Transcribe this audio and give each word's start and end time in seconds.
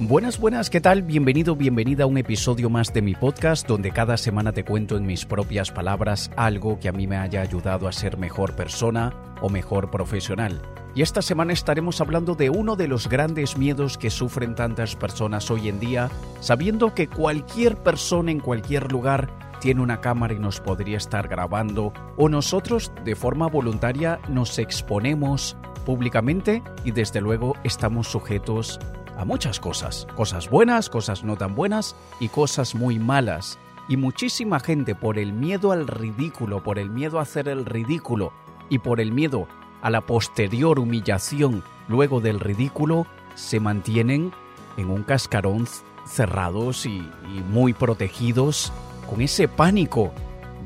Buenas, 0.00 0.38
buenas, 0.38 0.70
¿qué 0.70 0.80
tal? 0.80 1.02
Bienvenido, 1.02 1.56
bienvenida 1.56 2.04
a 2.04 2.06
un 2.06 2.18
episodio 2.18 2.70
más 2.70 2.94
de 2.94 3.02
mi 3.02 3.16
podcast 3.16 3.66
donde 3.66 3.90
cada 3.90 4.16
semana 4.16 4.52
te 4.52 4.64
cuento 4.64 4.96
en 4.96 5.04
mis 5.04 5.24
propias 5.24 5.72
palabras 5.72 6.30
algo 6.36 6.78
que 6.78 6.88
a 6.88 6.92
mí 6.92 7.08
me 7.08 7.16
haya 7.16 7.42
ayudado 7.42 7.88
a 7.88 7.92
ser 7.92 8.16
mejor 8.16 8.54
persona 8.54 9.12
o 9.42 9.50
mejor 9.50 9.90
profesional. 9.90 10.62
Y 10.94 11.02
esta 11.02 11.20
semana 11.20 11.52
estaremos 11.52 12.00
hablando 12.00 12.36
de 12.36 12.48
uno 12.48 12.76
de 12.76 12.86
los 12.86 13.08
grandes 13.08 13.58
miedos 13.58 13.98
que 13.98 14.10
sufren 14.10 14.54
tantas 14.54 14.94
personas 14.94 15.50
hoy 15.50 15.68
en 15.68 15.80
día, 15.80 16.10
sabiendo 16.38 16.94
que 16.94 17.08
cualquier 17.08 17.76
persona 17.76 18.30
en 18.30 18.38
cualquier 18.38 18.92
lugar 18.92 19.28
tiene 19.60 19.82
una 19.82 20.00
cámara 20.00 20.32
y 20.32 20.38
nos 20.38 20.60
podría 20.60 20.96
estar 20.96 21.26
grabando, 21.26 21.92
o 22.16 22.28
nosotros 22.28 22.92
de 23.04 23.16
forma 23.16 23.48
voluntaria 23.48 24.20
nos 24.28 24.60
exponemos 24.60 25.56
públicamente 25.84 26.62
y 26.84 26.92
desde 26.92 27.20
luego 27.20 27.56
estamos 27.64 28.06
sujetos 28.06 28.78
a 29.18 29.24
muchas 29.24 29.58
cosas, 29.58 30.06
cosas 30.14 30.48
buenas, 30.48 30.88
cosas 30.88 31.24
no 31.24 31.36
tan 31.36 31.56
buenas 31.56 31.96
y 32.20 32.28
cosas 32.28 32.76
muy 32.76 33.00
malas. 33.00 33.58
Y 33.88 33.96
muchísima 33.96 34.60
gente 34.60 34.94
por 34.94 35.18
el 35.18 35.32
miedo 35.32 35.72
al 35.72 35.88
ridículo, 35.88 36.62
por 36.62 36.78
el 36.78 36.88
miedo 36.88 37.18
a 37.18 37.22
hacer 37.22 37.48
el 37.48 37.64
ridículo 37.64 38.32
y 38.70 38.78
por 38.78 39.00
el 39.00 39.10
miedo 39.10 39.48
a 39.82 39.90
la 39.90 40.02
posterior 40.02 40.78
humillación 40.78 41.64
luego 41.88 42.20
del 42.20 42.38
ridículo, 42.38 43.06
se 43.34 43.58
mantienen 43.58 44.32
en 44.76 44.88
un 44.88 45.02
cascarón 45.02 45.66
cerrados 46.06 46.86
y, 46.86 46.98
y 46.98 47.42
muy 47.50 47.72
protegidos 47.72 48.72
con 49.10 49.20
ese 49.20 49.48
pánico 49.48 50.12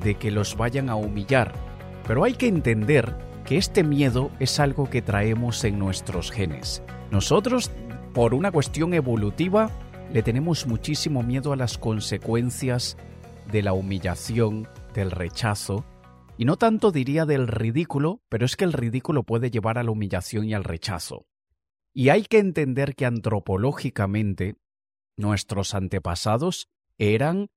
de 0.02 0.16
que 0.16 0.30
los 0.30 0.58
vayan 0.58 0.90
a 0.90 0.96
humillar. 0.96 1.54
Pero 2.06 2.24
hay 2.24 2.34
que 2.34 2.48
entender 2.48 3.16
que 3.46 3.56
este 3.56 3.82
miedo 3.82 4.30
es 4.40 4.60
algo 4.60 4.90
que 4.90 5.00
traemos 5.00 5.64
en 5.64 5.78
nuestros 5.78 6.30
genes. 6.30 6.82
Nosotros, 7.10 7.70
por 8.14 8.34
una 8.34 8.52
cuestión 8.52 8.92
evolutiva, 8.92 9.70
le 10.12 10.22
tenemos 10.22 10.66
muchísimo 10.66 11.22
miedo 11.22 11.52
a 11.52 11.56
las 11.56 11.78
consecuencias 11.78 12.98
de 13.50 13.62
la 13.62 13.72
humillación, 13.72 14.68
del 14.94 15.10
rechazo, 15.10 15.86
y 16.36 16.44
no 16.44 16.56
tanto 16.56 16.92
diría 16.92 17.24
del 17.24 17.48
ridículo, 17.48 18.20
pero 18.28 18.44
es 18.44 18.56
que 18.56 18.64
el 18.64 18.72
ridículo 18.72 19.22
puede 19.22 19.50
llevar 19.50 19.78
a 19.78 19.82
la 19.82 19.90
humillación 19.90 20.44
y 20.44 20.54
al 20.54 20.64
rechazo. 20.64 21.26
Y 21.94 22.10
hay 22.10 22.24
que 22.24 22.38
entender 22.38 22.94
que 22.94 23.06
antropológicamente 23.06 24.56
nuestros 25.16 25.74
antepasados 25.74 26.68
eran 26.98 27.48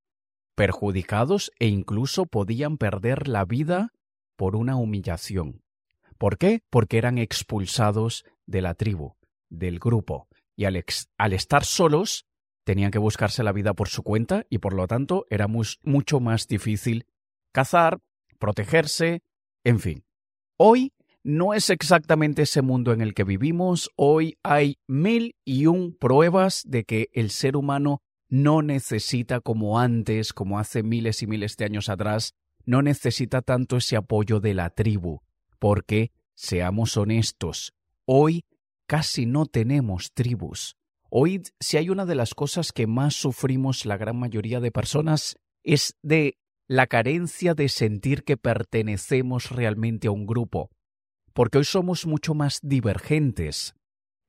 perjudicados 0.56 1.52
e 1.60 1.68
incluso 1.68 2.26
podían 2.26 2.78
perder 2.78 3.28
la 3.28 3.44
vida 3.44 3.92
por 4.38 4.56
una 4.56 4.78
humillación. 4.78 5.64
¿Por 6.18 6.38
qué? 6.38 6.62
Porque 6.70 6.98
eran 6.98 7.18
expulsados 7.18 8.24
de 8.46 8.62
la 8.62 8.74
tribu, 8.76 9.16
del 9.50 9.80
grupo, 9.80 10.28
y 10.56 10.66
al, 10.66 11.34
estar 11.34 11.66
solos 11.66 12.26
tenían 12.64 12.92
que 12.92 13.00
buscarse 13.00 13.44
la 13.44 13.52
vida 13.52 13.74
por 13.74 13.90
su 13.90 14.04
cuenta 14.04 14.46
y 14.50 14.58
por 14.60 14.74
lo 14.74 14.88
tanto 14.88 15.26
era 15.30 15.48
mucho 15.48 16.20
más 16.20 16.48
difícil 16.48 17.06
cazar, 17.52 18.00
protegerse, 18.40 19.24
en 19.64 19.80
fin. 19.80 20.04
Hoy 20.58 20.94
no 21.24 21.54
es 21.54 21.70
exactamente 21.70 22.44
ese 22.44 22.62
mundo 22.62 22.94
en 22.94 23.02
el 23.02 23.14
que 23.14 23.24
vivimos, 23.24 23.90
hoy 23.96 24.38
hay 24.44 24.78
mil 24.88 25.36
y 25.44 25.66
un 25.66 25.96
pruebas 25.96 26.64
de 26.66 26.84
que 26.84 27.10
el 27.14 27.32
ser 27.32 27.56
humano 27.58 28.02
no 28.30 28.62
necesita 28.62 29.42
como 29.42 29.80
antes, 29.80 30.34
como 30.34 30.60
hace 30.60 30.84
miles 30.84 31.22
y 31.24 31.28
miles 31.28 31.58
de 31.58 31.66
años 31.66 31.90
atrás, 31.90 32.34
no 32.66 32.82
necesita 32.82 33.42
tanto 33.42 33.78
ese 33.78 33.96
apoyo 33.96 34.40
de 34.40 34.54
la 34.54 34.70
tribu, 34.70 35.22
porque, 35.60 36.12
seamos 36.34 36.98
honestos, 36.98 37.74
hoy 38.06 38.44
casi 38.88 39.26
no 39.26 39.46
tenemos 39.46 40.12
tribus. 40.14 40.76
Hoy, 41.10 41.44
si 41.60 41.78
hay 41.78 41.90
una 41.90 42.06
de 42.06 42.16
las 42.16 42.34
cosas 42.34 42.72
que 42.72 42.88
más 42.88 43.16
sufrimos 43.16 43.86
la 43.86 43.98
gran 43.98 44.18
mayoría 44.18 44.60
de 44.60 44.72
personas, 44.72 45.38
es 45.64 45.98
de 46.02 46.38
la 46.68 46.88
carencia 46.88 47.54
de 47.54 47.70
sentir 47.70 48.24
que 48.24 48.38
pertenecemos 48.38 49.52
realmente 49.52 50.08
a 50.08 50.12
un 50.12 50.26
grupo, 50.26 50.72
porque 51.34 51.60
hoy 51.60 51.64
somos 51.64 52.06
mucho 52.06 52.34
más 52.34 52.60
divergentes, 52.62 53.76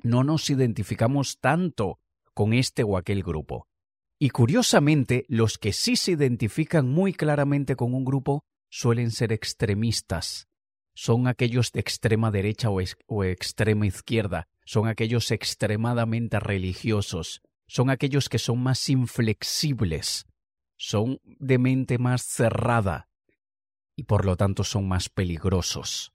no 0.02 0.22
nos 0.22 0.50
identificamos 0.50 1.38
tanto 1.40 1.98
con 2.34 2.52
este 2.52 2.82
o 2.82 2.96
aquel 2.96 3.22
grupo. 3.22 3.66
Y 4.18 4.30
curiosamente, 4.30 5.24
los 5.28 5.58
que 5.58 5.72
sí 5.72 5.96
se 5.96 6.12
identifican 6.12 6.88
muy 6.88 7.12
claramente 7.12 7.76
con 7.76 7.94
un 7.94 8.04
grupo 8.04 8.44
suelen 8.70 9.10
ser 9.10 9.32
extremistas. 9.32 10.48
Son 10.98 11.28
aquellos 11.28 11.72
de 11.72 11.80
extrema 11.80 12.30
derecha 12.30 12.70
o, 12.70 13.22
extrema 13.22 13.86
izquierda, 13.86 14.48
son 14.64 14.88
aquellos 14.88 15.30
extremadamente 15.30 16.40
religiosos, 16.40 17.42
son 17.66 17.90
aquellos 17.90 18.30
que 18.30 18.38
son 18.38 18.62
más 18.62 18.88
inflexibles, 18.88 20.24
son 20.78 21.20
de 21.24 21.58
mente 21.58 21.98
más 21.98 22.22
cerrada 22.22 23.10
y 23.94 24.04
por 24.04 24.24
lo 24.24 24.38
tanto 24.38 24.64
son 24.64 24.88
más 24.88 25.10
peligrosos. 25.10 26.14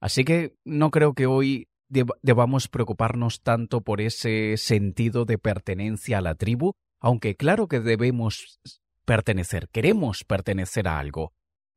Así 0.00 0.24
que 0.24 0.56
no 0.64 0.90
creo 0.90 1.14
que 1.14 1.26
hoy 1.26 1.68
debamos 1.88 2.66
preocuparnos 2.66 3.42
tanto 3.42 3.82
por 3.82 4.00
ese 4.00 4.56
sentido 4.56 5.24
de 5.24 5.38
pertenencia 5.38 6.18
a 6.18 6.20
la 6.20 6.34
tribu, 6.34 6.72
aunque 6.98 7.36
claro 7.36 7.68
que 7.68 7.78
debemos 7.78 8.58
pertenecer, 9.04 9.68
queremos 9.68 10.24
pertenecer 10.24 10.88
a 10.88 10.98
algo. 10.98 11.32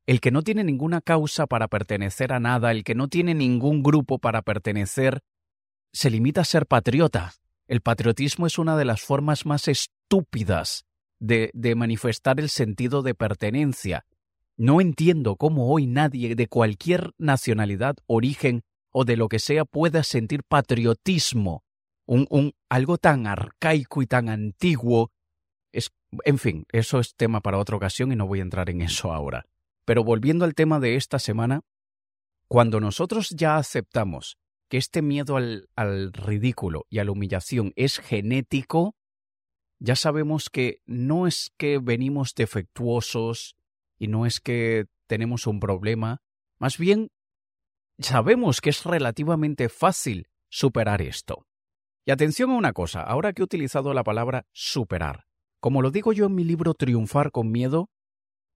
El 0.07 0.21
que 0.21 0.31
no 0.31 0.41
tiene 0.41 0.63
ninguna 0.63 1.01
causa 1.01 1.47
para 1.47 1.67
pertenecer 1.67 2.31
a 2.31 2.39
nada, 2.39 2.71
el 2.71 2.85
que 2.85 2.95
no 2.95 3.09
tiene 3.09 3.35
ningún 3.35 3.83
grupo 3.83 4.19
para 4.19 4.41
pertenecer, 4.41 5.19
se 5.91 6.09
limita 6.09 6.41
a 6.41 6.45
ser 6.45 6.65
patriota. 6.65 7.33
El 7.67 7.81
patriotismo 7.81 8.47
es 8.47 8.57
una 8.57 8.77
de 8.77 8.85
las 8.85 9.01
formas 9.01 9.45
más 9.45 9.67
estúpidas 9.67 10.85
de, 11.19 11.51
manifestar 11.75 12.39
el 12.39 12.47
sentido 12.47 13.01
de 13.01 13.15
pertenencia. 13.15 14.05
No 14.55 14.79
entiendo 14.79 15.35
cómo 15.35 15.73
hoy 15.73 15.87
nadie 15.87 16.35
de 16.35 16.47
cualquier 16.47 17.11
nacionalidad, 17.17 17.97
origen 18.05 18.63
o 18.91 19.03
de 19.03 19.17
lo 19.17 19.27
que 19.27 19.39
sea 19.39 19.65
pueda 19.65 20.03
sentir 20.03 20.43
patriotismo, 20.47 21.65
un, 22.05 22.27
un, 22.29 22.53
algo 22.69 22.97
tan 22.97 23.27
arcaico 23.27 24.01
y 24.01 24.07
tan 24.07 24.29
antiguo 24.29 25.11
en 26.23 26.37
fin, 26.37 26.65
eso 26.71 26.99
es 26.99 27.15
tema 27.15 27.41
para 27.41 27.57
otra 27.57 27.75
ocasión 27.75 28.11
y 28.11 28.15
no 28.15 28.27
voy 28.27 28.39
a 28.39 28.43
entrar 28.43 28.69
en 28.69 28.81
eso 28.81 29.13
ahora. 29.13 29.45
Pero 29.87 30.03
volviendo 30.03 30.43
al 30.43 30.53
tema 30.53 30.81
de 30.81 30.97
esta 30.97 31.17
semana, 31.17 31.61
cuando 32.49 32.81
nosotros 32.81 33.29
ya 33.29 33.55
aceptamos 33.55 34.37
que 34.69 34.75
este 34.75 35.01
miedo 35.01 35.37
al, 35.37 35.69
al 35.77 36.11
ridículo 36.11 36.85
y 36.89 36.99
a 36.99 37.05
la 37.05 37.11
humillación 37.11 37.71
es 37.77 37.99
genético, 37.99 38.97
ya 39.79 39.95
sabemos 39.95 40.49
que 40.49 40.81
no 40.85 41.25
es 41.25 41.53
que 41.57 41.79
venimos 41.79 42.33
defectuosos 42.35 43.55
y 43.97 44.09
no 44.09 44.25
es 44.25 44.41
que 44.41 44.87
tenemos 45.07 45.47
un 45.47 45.61
problema, 45.61 46.21
más 46.59 46.77
bien 46.77 47.07
sabemos 47.97 48.59
que 48.59 48.71
es 48.71 48.83
relativamente 48.83 49.69
fácil 49.69 50.27
superar 50.49 51.01
esto. 51.01 51.47
Y 52.05 52.11
atención 52.11 52.51
a 52.51 52.57
una 52.57 52.73
cosa, 52.73 53.03
ahora 53.03 53.31
que 53.31 53.41
he 53.41 53.45
utilizado 53.45 53.93
la 53.93 54.03
palabra 54.03 54.47
superar, 54.51 55.27
como 55.61 55.81
lo 55.81 55.91
digo 55.91 56.11
yo 56.11 56.25
en 56.25 56.35
mi 56.35 56.43
libro 56.43 56.73
Triunfar 56.73 57.31
con 57.31 57.51
Miedo, 57.51 57.89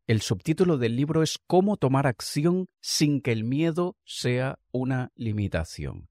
el 0.08 0.22
subtítulo 0.22 0.78
del 0.78 0.96
libro 0.96 1.24
es 1.24 1.40
Cómo 1.48 1.78
tomar 1.78 2.08
acción 2.08 2.68
sin 2.80 3.22
que 3.22 3.32
el 3.32 3.44
miedo 3.44 3.96
sea 4.04 4.60
una 4.72 5.12
limitación. 5.16 6.10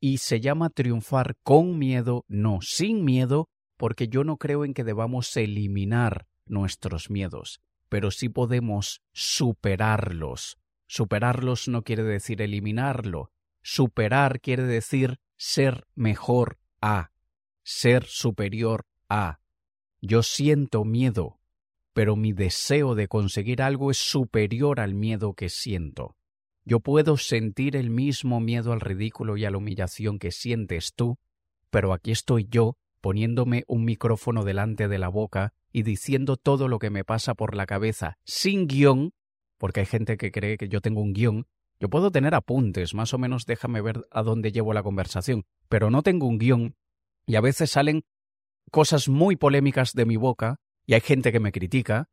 Y 0.00 0.18
se 0.18 0.40
llama 0.40 0.70
Triunfar 0.70 1.36
con 1.42 1.78
miedo, 1.78 2.24
no 2.28 2.60
sin 2.60 3.04
miedo, 3.04 3.48
porque 3.76 4.08
yo 4.08 4.24
no 4.24 4.36
creo 4.36 4.64
en 4.64 4.74
que 4.74 4.84
debamos 4.84 5.36
eliminar 5.36 6.26
nuestros 6.46 7.10
miedos, 7.10 7.60
pero 7.88 8.10
sí 8.10 8.28
podemos 8.28 9.02
superarlos. 9.12 10.58
Superarlos 10.86 11.68
no 11.68 11.82
quiere 11.82 12.02
decir 12.02 12.42
eliminarlo. 12.42 13.30
Superar 13.62 14.40
quiere 14.40 14.64
decir 14.64 15.18
ser 15.36 15.86
mejor 15.94 16.58
a, 16.80 17.10
ser 17.62 18.04
superior 18.04 18.86
a. 19.08 19.40
Yo 20.00 20.22
siento 20.22 20.84
miedo, 20.84 21.40
pero 21.94 22.16
mi 22.16 22.32
deseo 22.32 22.94
de 22.94 23.08
conseguir 23.08 23.62
algo 23.62 23.90
es 23.90 23.98
superior 23.98 24.80
al 24.80 24.94
miedo 24.94 25.32
que 25.32 25.48
siento. 25.48 26.16
Yo 26.64 26.80
puedo 26.80 27.16
sentir 27.16 27.76
el 27.76 27.88
mismo 27.88 28.40
miedo 28.40 28.72
al 28.72 28.80
ridículo 28.80 29.36
y 29.36 29.44
a 29.44 29.50
la 29.50 29.58
humillación 29.58 30.18
que 30.18 30.32
sientes 30.32 30.92
tú, 30.94 31.18
pero 31.70 31.92
aquí 31.92 32.10
estoy 32.10 32.46
yo 32.50 32.76
poniéndome 33.00 33.64
un 33.68 33.84
micrófono 33.84 34.44
delante 34.44 34.88
de 34.88 34.98
la 34.98 35.08
boca 35.08 35.52
y 35.72 35.82
diciendo 35.82 36.36
todo 36.36 36.68
lo 36.68 36.78
que 36.78 36.90
me 36.90 37.04
pasa 37.04 37.34
por 37.34 37.54
la 37.54 37.66
cabeza 37.66 38.16
sin 38.24 38.66
guion, 38.66 39.12
porque 39.58 39.80
hay 39.80 39.86
gente 39.86 40.16
que 40.16 40.32
cree 40.32 40.56
que 40.56 40.68
yo 40.68 40.80
tengo 40.80 41.00
un 41.00 41.12
guion. 41.12 41.46
Yo 41.78 41.88
puedo 41.90 42.10
tener 42.10 42.34
apuntes, 42.34 42.94
más 42.94 43.12
o 43.14 43.18
menos 43.18 43.44
déjame 43.44 43.82
ver 43.82 44.06
a 44.10 44.22
dónde 44.22 44.52
llevo 44.52 44.72
la 44.72 44.82
conversación, 44.82 45.44
pero 45.68 45.90
no 45.90 46.02
tengo 46.02 46.26
un 46.26 46.38
guion 46.38 46.76
Y 47.26 47.36
a 47.36 47.40
veces 47.40 47.70
salen 47.70 48.04
cosas 48.70 49.08
muy 49.08 49.36
polémicas 49.36 49.92
de 49.92 50.06
mi 50.06 50.16
boca 50.16 50.60
y 50.86 50.94
hay 50.94 51.00
gente 51.00 51.32
que 51.32 51.40
me 51.40 51.52
critica, 51.52 52.08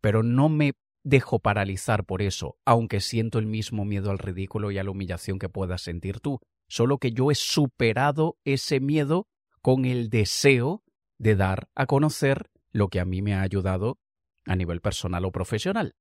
pero 0.00 0.22
no 0.22 0.48
me 0.48 0.74
dejo 1.02 1.38
paralizar 1.38 2.04
por 2.04 2.22
eso, 2.22 2.56
aunque 2.64 3.00
siento 3.00 3.38
el 3.38 3.46
mismo 3.46 3.84
miedo 3.84 4.10
al 4.10 4.18
ridículo 4.18 4.70
y 4.70 4.78
a 4.78 4.84
la 4.84 4.90
humillación 4.90 5.38
que 5.38 5.48
puedas 5.48 5.82
sentir 5.82 6.20
tú. 6.20 6.40
Solo 6.66 6.98
que 6.98 7.12
yo 7.12 7.30
he 7.30 7.34
superado 7.34 8.38
ese 8.44 8.80
miedo 8.80 9.28
con 9.60 9.84
el 9.84 10.08
deseo 10.08 10.82
de 11.18 11.36
dar 11.36 11.68
a 11.74 11.86
conocer 11.86 12.50
lo 12.72 12.88
que 12.88 13.00
a 13.00 13.04
mí 13.04 13.22
me 13.22 13.34
ha 13.34 13.42
ayudado 13.42 13.98
a 14.46 14.56
nivel 14.56 14.80
personal 14.80 15.24
o 15.24 15.32
profesional. 15.32 15.94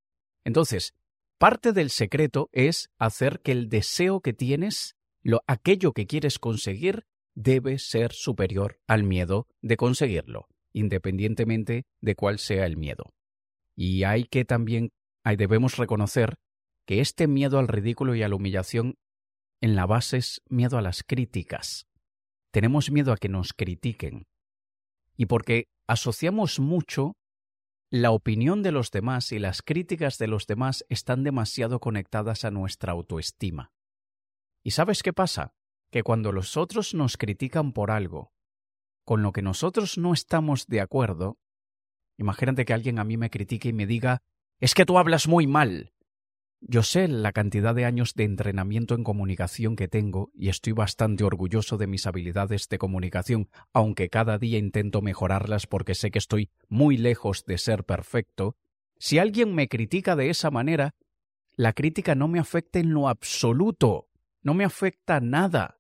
Entonces, 0.44 0.94
parte 1.38 1.74
del 1.74 1.90
secreto 1.90 2.50
es 2.52 2.90
hacer 2.98 3.42
que 3.42 3.52
el 3.52 3.70
deseo 3.70 4.22
que 4.22 4.34
tienes, 4.34 4.96
lo, 5.22 5.44
aquello 5.48 5.94
que 5.94 6.08
quieres 6.08 6.40
conseguir, 6.40 7.06
debe 7.36 7.80
ser 7.80 8.14
superior 8.14 8.80
al 8.88 9.04
miedo 9.04 9.48
de 9.62 9.78
conseguirlo, 9.78 10.48
independientemente 10.74 11.86
de 12.02 12.16
cuál 12.16 12.40
sea 12.40 12.66
el 12.66 12.78
miedo. 12.78 13.14
Y 13.75 14.04
hay 14.04 14.25
que 14.25 14.46
también, 14.46 14.90
debemos 15.24 15.78
reconocer 15.78 16.36
que 16.86 17.00
este 17.00 17.28
miedo 17.28 17.60
al 17.60 17.68
ridículo 17.68 18.16
y 18.16 18.24
a 18.24 18.30
la 18.30 18.36
humillación 18.36 18.96
en 19.62 19.75
la 19.75 19.86
base 19.86 20.18
es 20.18 20.42
miedo 20.50 20.78
a 20.78 20.81
las 20.81 21.04
críticas. 21.04 21.88
Tenemos 22.52 22.92
miedo 22.92 23.14
a 23.14 23.18
que 23.18 23.30
nos 23.30 23.54
critiquen. 23.54 24.28
Y 25.16 25.28
porque 25.28 25.68
asociamos 25.88 26.60
mucho 26.60 27.16
la 27.90 28.12
opinión 28.12 28.64
de 28.64 28.72
los 28.72 28.92
demás 28.92 29.31
y 29.31 29.40
las 29.40 29.62
críticas 29.62 30.18
de 30.18 30.28
los 30.28 30.48
demás 30.48 30.84
están 30.90 31.24
demasiado 31.24 31.80
conectadas 31.80 32.44
a 32.44 32.52
nuestra 32.52 32.92
autoestima. 32.92 33.72
¿Y 34.64 34.72
sabes 34.72 35.04
qué 35.04 35.14
pasa? 35.14 35.54
Que 35.92 36.04
cuando 36.04 36.31
los 36.31 36.58
otros 36.58 36.94
nos 36.94 37.18
critican 37.18 37.72
por 37.72 37.92
algo, 37.92 38.33
con 39.04 39.22
lo 39.22 39.32
que 39.32 39.42
nosotros 39.42 39.98
no 39.98 40.14
estamos 40.14 40.68
de 40.68 40.82
acuerdo, 40.82 41.38
imagínate 42.18 42.66
que 42.66 42.74
alguien 42.74 43.00
a 43.00 43.04
mí 43.04 43.18
me 43.18 43.30
critique 43.30 43.70
y 43.70 43.74
me 43.74 43.86
diga, 43.86 44.22
es 44.60 44.74
que 44.74 44.86
tú 44.86 44.98
hablas 44.98 45.28
muy 45.28 45.48
mal, 45.48 45.94
yo 46.66 46.82
sé 46.82 47.10
la 47.10 47.34
cantidad 47.34 47.76
de 47.76 47.84
años 47.84 48.14
de 48.14 48.24
entrenamiento 48.24 48.96
en 48.96 49.04
comunicación 49.04 49.76
que 49.76 49.90
tengo 49.90 50.32
y 50.34 50.48
estoy 50.48 50.72
bastante 50.72 51.26
orgulloso 51.26 51.78
de 51.78 51.88
mis 51.88 52.08
habilidades 52.08 52.70
de 52.70 52.78
comunicación, 52.78 53.50
aunque 53.74 54.10
cada 54.10 54.38
día 54.38 54.60
intento 54.60 55.02
mejorarlas 55.02 55.68
porque 55.68 55.94
sé 55.94 56.10
que 56.10 56.20
estoy 56.20 56.52
muy 56.70 56.96
lejos 56.96 57.44
de 57.44 57.58
ser 57.58 57.84
perfecto. 57.84 58.56
Si 58.98 59.20
alguien 59.20 59.54
me 59.54 59.68
critica 59.68 60.16
de 60.16 60.30
esa 60.30 60.52
manera, 60.52 60.96
la 61.58 61.74
crítica 61.74 62.16
no 62.16 62.30
me 62.30 62.40
afecta 62.40 62.80
en 62.80 62.94
lo 62.94 63.10
absoluto, 63.10 64.08
no 64.42 64.54
me 64.54 64.64
afecta 64.64 65.20
nada, 65.20 65.80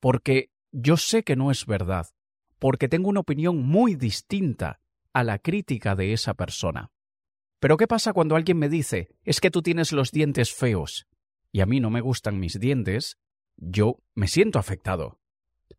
porque 0.00 0.50
yo 0.70 0.96
sé 0.96 1.24
que 1.24 1.36
no 1.36 1.50
es 1.50 1.66
verdad, 1.66 2.06
porque 2.62 2.88
tengo 2.88 3.08
una 3.08 3.18
opinión 3.18 3.60
muy 3.60 3.96
distinta 3.96 4.78
a 5.12 5.24
la 5.24 5.40
crítica 5.40 5.96
de 5.96 6.12
esa 6.12 6.34
persona. 6.34 6.92
Pero 7.58 7.76
¿qué 7.76 7.88
pasa 7.88 8.12
cuando 8.12 8.36
alguien 8.36 8.56
me 8.56 8.68
dice, 8.68 9.08
es 9.24 9.40
que 9.40 9.50
tú 9.50 9.62
tienes 9.62 9.90
los 9.90 10.12
dientes 10.12 10.54
feos 10.54 11.08
y 11.50 11.60
a 11.60 11.66
mí 11.66 11.80
no 11.80 11.90
me 11.90 12.00
gustan 12.00 12.38
mis 12.38 12.60
dientes? 12.60 13.18
Yo 13.56 13.98
me 14.14 14.28
siento 14.28 14.60
afectado. 14.60 15.18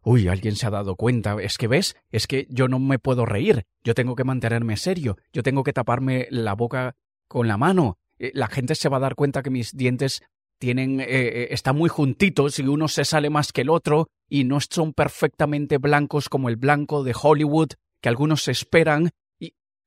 Uy, 0.04 0.28
alguien 0.28 0.58
se 0.58 0.68
ha 0.68 0.72
dado 0.72 0.98
cuenta, 0.98 1.38
es 1.42 1.58
que 1.58 1.70
ves, 1.70 1.96
es 2.12 2.28
que 2.28 2.48
yo 2.50 2.68
no 2.68 2.80
me 2.80 3.00
puedo 3.00 3.26
reír, 3.26 3.66
yo 3.86 3.94
tengo 3.94 4.18
que 4.18 4.26
mantenerme 4.26 4.76
serio, 4.76 5.16
yo 5.32 5.42
tengo 5.42 5.64
que 5.64 5.72
taparme 5.72 6.28
la 6.32 6.54
boca 6.54 6.98
con 7.30 7.48
la 7.48 7.56
mano, 7.56 7.98
eh, 8.20 8.32
la 8.34 8.50
gente 8.50 8.76
se 8.76 8.90
va 8.90 8.98
a 8.98 9.00
dar 9.08 9.16
cuenta 9.16 9.42
que 9.42 9.52
mis 9.52 9.72
dientes 9.72 10.22
tienen 10.60 11.00
eh, 11.00 11.06
eh, 11.08 11.48
están 11.52 11.78
muy 11.78 11.90
juntitos 11.90 12.60
y 12.60 12.64
uno 12.64 12.90
se 12.90 13.06
sale 13.06 13.30
más 13.30 13.54
que 13.54 13.62
el 13.62 13.70
otro 13.70 14.10
y 14.34 14.46
no 14.46 14.58
son 14.62 14.94
perfectamente 14.94 15.78
blancos 15.78 16.28
como 16.28 16.50
el 16.50 16.56
blanco 16.56 17.04
de 17.04 17.14
Hollywood 17.14 17.74
que 18.02 18.10
algunos 18.10 18.48
esperan 18.48 19.12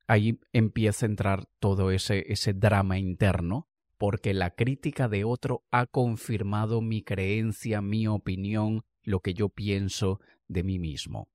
ahí 0.07 0.39
empieza 0.53 1.05
a 1.05 1.09
entrar 1.09 1.49
todo 1.59 1.91
ese, 1.91 2.33
ese 2.33 2.53
drama 2.53 2.97
interno, 2.97 3.67
porque 3.99 4.35
la 4.35 4.51
crítica 4.55 5.09
de 5.09 5.25
otro 5.25 5.65
ha 5.73 5.87
confirmado 5.87 6.81
mi 6.81 7.03
creencia, 7.03 7.81
mi 7.81 8.07
opinión, 8.07 8.85
lo 9.03 9.19
que 9.19 9.35
yo 9.35 9.49
pienso 9.49 10.21
de 10.47 10.63
mí 10.63 10.79
mismo. 10.79 11.29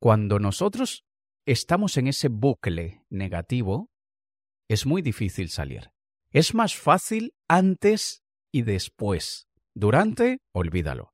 Cuando 0.00 0.38
nosotros 0.38 1.04
estamos 1.44 1.98
en 1.98 2.06
ese 2.06 2.28
bucle 2.28 3.04
negativo, 3.10 3.90
es 4.68 4.86
muy 4.86 5.02
difícil 5.02 5.50
salir. 5.50 5.90
Es 6.30 6.54
más 6.54 6.74
fácil 6.74 7.34
antes 7.46 8.24
y 8.50 8.62
después. 8.62 9.48
Durante, 9.74 10.40
olvídalo. 10.52 11.11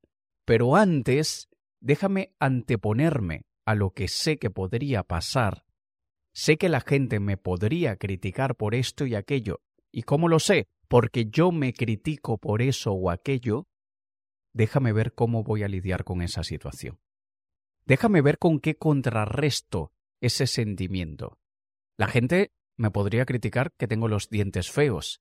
Pero 0.49 0.75
antes, 0.75 1.49
déjame 1.81 2.35
anteponerme 2.41 3.43
a 3.65 3.77
lo 3.77 3.91
que 3.91 4.09
sé 4.09 4.39
que 4.39 4.50
podría 4.50 5.05
pasar 5.05 5.69
Sé 6.41 6.56
que 6.56 6.69
la 6.69 6.81
gente 6.81 7.19
me 7.19 7.37
podría 7.37 7.97
criticar 7.97 8.55
por 8.55 8.77
esto 8.77 9.05
y 9.05 9.17
aquello. 9.17 9.61
¿Y 9.91 10.03
cómo 10.03 10.29
lo 10.29 10.39
sé? 10.39 10.69
Porque 10.87 11.27
yo 11.27 11.50
me 11.50 11.73
critico 11.73 12.39
por 12.39 12.62
eso 12.62 12.93
o 12.93 13.11
aquello. 13.11 13.67
Déjame 14.55 14.93
ver 14.93 15.15
cómo 15.15 15.43
voy 15.43 15.65
a 15.65 15.69
lidiar 15.69 16.05
con 16.05 16.23
esa 16.23 16.45
situación. 16.45 17.01
Déjame 17.87 18.23
ver 18.23 18.39
con 18.39 18.61
qué 18.61 18.77
contrarresto 18.77 19.91
ese 20.21 20.47
sentimiento. 20.47 21.41
La 21.97 22.06
gente 22.06 22.53
me 22.77 22.93
podría 22.93 23.27
criticar 23.27 23.73
que 23.77 23.89
tengo 23.89 24.06
los 24.06 24.29
dientes 24.29 24.71
feos, 24.71 25.21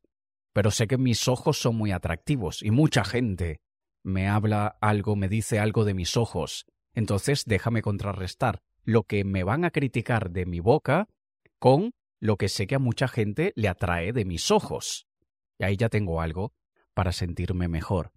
pero 0.54 0.70
sé 0.70 0.86
que 0.86 1.00
mis 1.00 1.28
ojos 1.28 1.60
son 1.60 1.78
muy 1.78 1.94
atractivos 1.94 2.62
y 2.62 2.70
mucha 2.70 3.04
gente 3.04 3.60
me 4.08 4.30
habla 4.30 4.78
algo, 4.80 5.18
me 5.18 5.28
dice 5.28 5.60
algo 5.60 5.84
de 5.84 5.94
mis 5.94 6.16
ojos. 6.16 6.66
Entonces 6.94 7.44
déjame 7.46 7.82
contrarrestar 7.82 8.62
lo 8.86 9.04
que 9.04 9.26
me 9.26 9.44
van 9.44 9.66
a 9.66 9.70
criticar 9.70 10.32
de 10.32 10.46
mi 10.46 10.62
boca 10.62 11.10
con 11.60 11.92
lo 12.22 12.38
que 12.38 12.48
sé 12.48 12.68
que 12.68 12.76
a 12.76 12.80
mucha 12.80 13.10
gente 13.10 13.52
le 13.58 13.68
atrae 13.68 14.14
de 14.14 14.24
mis 14.24 14.50
ojos. 14.50 15.08
Y 15.60 15.66
ahí 15.66 15.76
ya 15.76 15.90
tengo 15.90 16.22
algo 16.22 16.54
para 16.94 17.12
sentirme 17.12 17.68
mejor. 17.68 18.14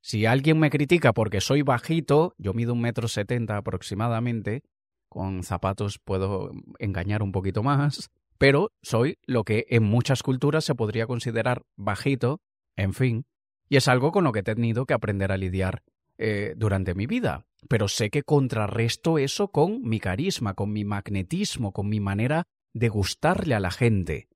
Si 0.00 0.24
alguien 0.24 0.60
me 0.60 0.70
critica 0.70 1.12
porque 1.12 1.40
soy 1.40 1.62
bajito, 1.62 2.36
yo 2.38 2.54
mido 2.54 2.72
un 2.72 2.80
metro 2.80 3.08
setenta 3.08 3.56
aproximadamente, 3.56 4.62
con 5.08 5.42
zapatos 5.42 5.98
puedo 5.98 6.52
engañar 6.78 7.24
un 7.24 7.32
poquito 7.32 7.64
más, 7.64 8.08
pero 8.38 8.70
soy 8.82 9.18
lo 9.26 9.42
que 9.42 9.66
en 9.68 9.82
muchas 9.82 10.22
culturas 10.22 10.64
se 10.64 10.76
podría 10.76 11.08
considerar 11.08 11.62
bajito, 11.74 12.40
en 12.76 12.94
fin, 12.94 13.26
y 13.74 13.76
es 13.76 13.88
algo 13.88 14.12
con 14.12 14.22
lo 14.22 14.30
que 14.30 14.38
he 14.38 14.44
tenido 14.44 14.86
que 14.86 14.94
aprender 14.94 15.32
a 15.32 15.36
lidiar 15.36 15.82
eh, 16.16 16.54
durante 16.56 16.94
mi 16.94 17.08
vida, 17.08 17.44
pero 17.68 17.88
sé 17.88 18.08
que 18.08 18.22
contrarresto 18.22 19.18
eso 19.18 19.48
con 19.48 19.82
mi 19.82 19.98
carisma, 19.98 20.54
con 20.54 20.72
mi 20.72 20.84
magnetismo, 20.84 21.72
con 21.72 21.88
mi 21.88 21.98
manera 21.98 22.44
de 22.72 22.88
gustarle 22.88 23.52
a 23.52 23.58
la 23.58 23.72
gente, 23.72 24.28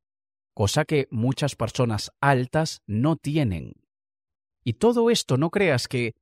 cosa 0.54 0.84
que 0.84 1.06
muchas 1.12 1.54
personas 1.54 2.10
altas 2.20 2.82
no 2.88 3.14
tienen. 3.14 3.74
Y 4.64 4.72
todo 4.72 5.08
esto 5.08 5.36
no 5.36 5.50
creas 5.50 5.86
que 5.86 6.16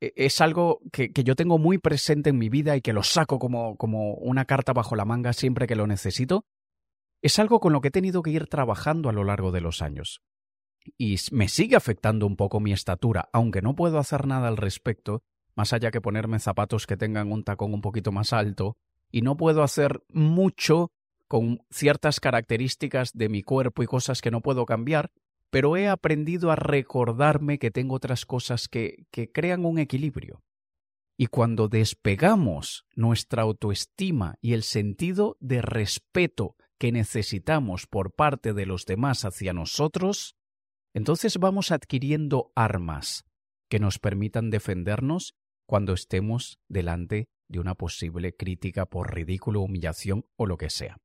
eh, 0.00 0.12
es 0.14 0.40
algo 0.40 0.78
que, 0.92 1.12
que, 1.12 1.24
yo 1.24 1.34
tengo 1.34 1.58
muy 1.58 1.78
presente 1.78 2.30
en 2.30 2.38
mi 2.38 2.48
vida 2.48 2.76
y 2.76 2.80
que 2.80 2.92
lo 2.92 3.02
saco 3.02 3.40
como, 3.40 3.76
como 3.76 4.14
una 4.14 4.44
carta 4.44 4.72
bajo 4.72 4.94
la 4.94 5.04
manga 5.04 5.32
siempre 5.32 5.66
que 5.66 5.74
lo 5.74 5.88
necesito, 5.88 6.44
es 7.22 7.40
algo 7.40 7.58
con 7.58 7.72
lo 7.72 7.80
que 7.80 7.88
he 7.88 7.90
tenido 7.90 8.22
que 8.22 8.30
ir 8.30 8.46
trabajando 8.46 9.08
a 9.08 9.12
lo 9.12 9.24
largo 9.24 9.50
de 9.50 9.62
los 9.62 9.82
años 9.82 10.22
y 10.98 11.16
me 11.30 11.48
sigue 11.48 11.76
afectando 11.76 12.26
un 12.26 12.36
poco 12.36 12.60
mi 12.60 12.72
estatura, 12.72 13.28
aunque 13.32 13.62
no 13.62 13.74
puedo 13.74 13.98
hacer 13.98 14.26
nada 14.26 14.48
al 14.48 14.56
respecto, 14.56 15.22
más 15.54 15.72
allá 15.72 15.90
que 15.90 16.00
ponerme 16.00 16.38
zapatos 16.38 16.86
que 16.86 16.96
tengan 16.96 17.32
un 17.32 17.44
tacón 17.44 17.74
un 17.74 17.80
poquito 17.80 18.12
más 18.12 18.32
alto, 18.32 18.76
y 19.10 19.22
no 19.22 19.36
puedo 19.36 19.62
hacer 19.62 20.02
mucho 20.08 20.90
con 21.28 21.60
ciertas 21.70 22.20
características 22.20 23.12
de 23.14 23.28
mi 23.28 23.42
cuerpo 23.42 23.82
y 23.82 23.86
cosas 23.86 24.20
que 24.20 24.30
no 24.30 24.40
puedo 24.40 24.66
cambiar, 24.66 25.12
pero 25.50 25.76
he 25.76 25.88
aprendido 25.88 26.50
a 26.50 26.56
recordarme 26.56 27.58
que 27.58 27.70
tengo 27.70 27.94
otras 27.94 28.24
cosas 28.24 28.68
que, 28.68 29.06
que 29.10 29.30
crean 29.30 29.64
un 29.64 29.78
equilibrio. 29.78 30.42
Y 31.16 31.26
cuando 31.26 31.68
despegamos 31.68 32.86
nuestra 32.96 33.42
autoestima 33.42 34.36
y 34.40 34.54
el 34.54 34.62
sentido 34.62 35.36
de 35.40 35.60
respeto 35.60 36.56
que 36.78 36.90
necesitamos 36.90 37.86
por 37.86 38.12
parte 38.12 38.54
de 38.54 38.66
los 38.66 38.86
demás 38.86 39.24
hacia 39.24 39.52
nosotros, 39.52 40.36
entonces 40.94 41.38
vamos 41.38 41.70
adquiriendo 41.70 42.52
armas 42.54 43.24
que 43.70 43.78
nos 43.78 43.98
permitan 43.98 44.50
defendernos 44.50 45.34
cuando 45.66 45.94
estemos 45.94 46.58
delante 46.68 47.26
de 47.48 47.60
una 47.60 47.74
posible 47.74 48.34
crítica 48.34 48.86
por 48.86 49.14
ridículo, 49.14 49.60
humillación 49.60 50.24
o 50.36 50.46
lo 50.46 50.56
que 50.56 50.70
sea. 50.70 50.98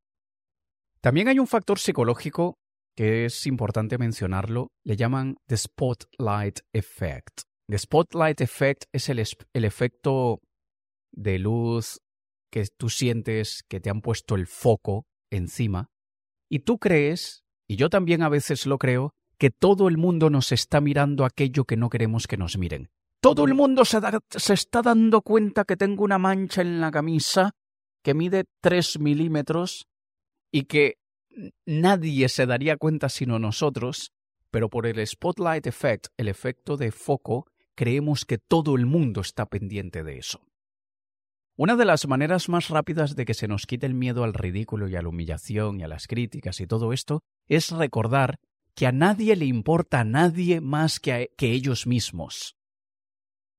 También 1.01 1.27
hay 1.27 1.39
un 1.39 1.47
factor 1.47 1.79
psicológico 1.79 2.57
que 2.95 3.25
es 3.25 3.45
importante 3.45 3.97
mencionarlo, 3.97 4.71
le 4.83 4.97
llaman 4.97 5.37
the 5.47 5.55
spotlight 5.55 6.61
effect. 6.73 7.41
The 7.69 7.77
spotlight 7.77 8.41
effect 8.41 8.85
es 8.91 9.07
el, 9.09 9.23
el 9.53 9.65
efecto 9.65 10.41
de 11.11 11.37
luz 11.37 11.99
que 12.51 12.65
tú 12.77 12.89
sientes 12.89 13.63
que 13.69 13.79
te 13.79 13.89
han 13.89 14.01
puesto 14.01 14.35
el 14.35 14.47
foco 14.47 15.05
encima 15.29 15.89
y 16.49 16.59
tú 16.59 16.79
crees, 16.79 17.43
y 17.67 17.75
yo 17.75 17.89
también 17.89 18.23
a 18.23 18.29
veces 18.29 18.65
lo 18.65 18.77
creo, 18.77 19.13
que 19.37 19.49
todo 19.49 19.87
el 19.87 19.97
mundo 19.97 20.29
nos 20.29 20.51
está 20.51 20.81
mirando 20.81 21.25
aquello 21.25 21.65
que 21.65 21.77
no 21.77 21.89
queremos 21.89 22.27
que 22.27 22.37
nos 22.37 22.57
miren. 22.57 22.89
todo 23.21 23.45
el 23.45 23.53
mundo 23.53 23.83
se, 23.85 23.99
está 24.53 24.81
dando 24.81 25.21
cuenta 25.21 25.65
que 25.65 25.77
tengo 25.77 26.03
una 26.03 26.17
mancha 26.17 26.61
en 26.61 26.79
la 26.79 26.91
camisa 26.91 27.51
que 28.03 28.13
mide 28.13 28.45
tres 28.61 28.99
milímetros 28.99 29.87
y 30.51 30.63
que 30.63 30.97
nadie 31.65 32.29
se 32.29 32.45
daría 32.45 32.77
cuenta 32.77 33.09
sino 33.09 33.37
nosotros, 33.37 34.11
pero 34.49 34.69
por 34.69 34.87
el 34.87 35.05
spotlight 35.05 35.67
effect, 35.67 36.07
el 36.17 36.29
efecto 36.29 36.77
de 36.77 36.91
foco, 36.91 37.47
creemos 37.75 38.25
que 38.25 38.37
todo 38.37 38.75
el 38.75 38.85
mundo 38.85 39.21
está 39.21 39.45
pendiente 39.45 40.03
de 40.03 40.17
eso. 40.17 40.41
Una 41.57 41.75
de 41.75 41.85
las 41.85 42.07
maneras 42.07 42.49
más 42.49 42.69
rápidas 42.69 43.15
de 43.15 43.25
que 43.25 43.33
se 43.33 43.47
nos 43.47 43.65
quite 43.65 43.87
el 43.87 43.95
miedo 43.95 44.23
al 44.23 44.33
ridículo 44.33 44.87
y 44.87 44.95
a 44.95 45.01
la 45.01 45.09
humillación 45.09 45.79
y 45.79 45.83
a 45.83 45.87
las 45.87 46.07
críticas 46.07 46.61
y 46.61 46.67
todo 46.67 46.93
esto 46.93 47.23
es 47.47 47.71
recordar 47.71 48.39
que 48.77 48.85
a 48.85 48.91
nadie 48.91 49.35
le 49.35 49.45
importa 49.45 50.01
a 50.01 50.03
nadie 50.03 50.61
más 50.61 50.99
que, 50.99 51.33
que 51.35 51.51
ellos 51.51 51.87
mismos. 51.87 52.55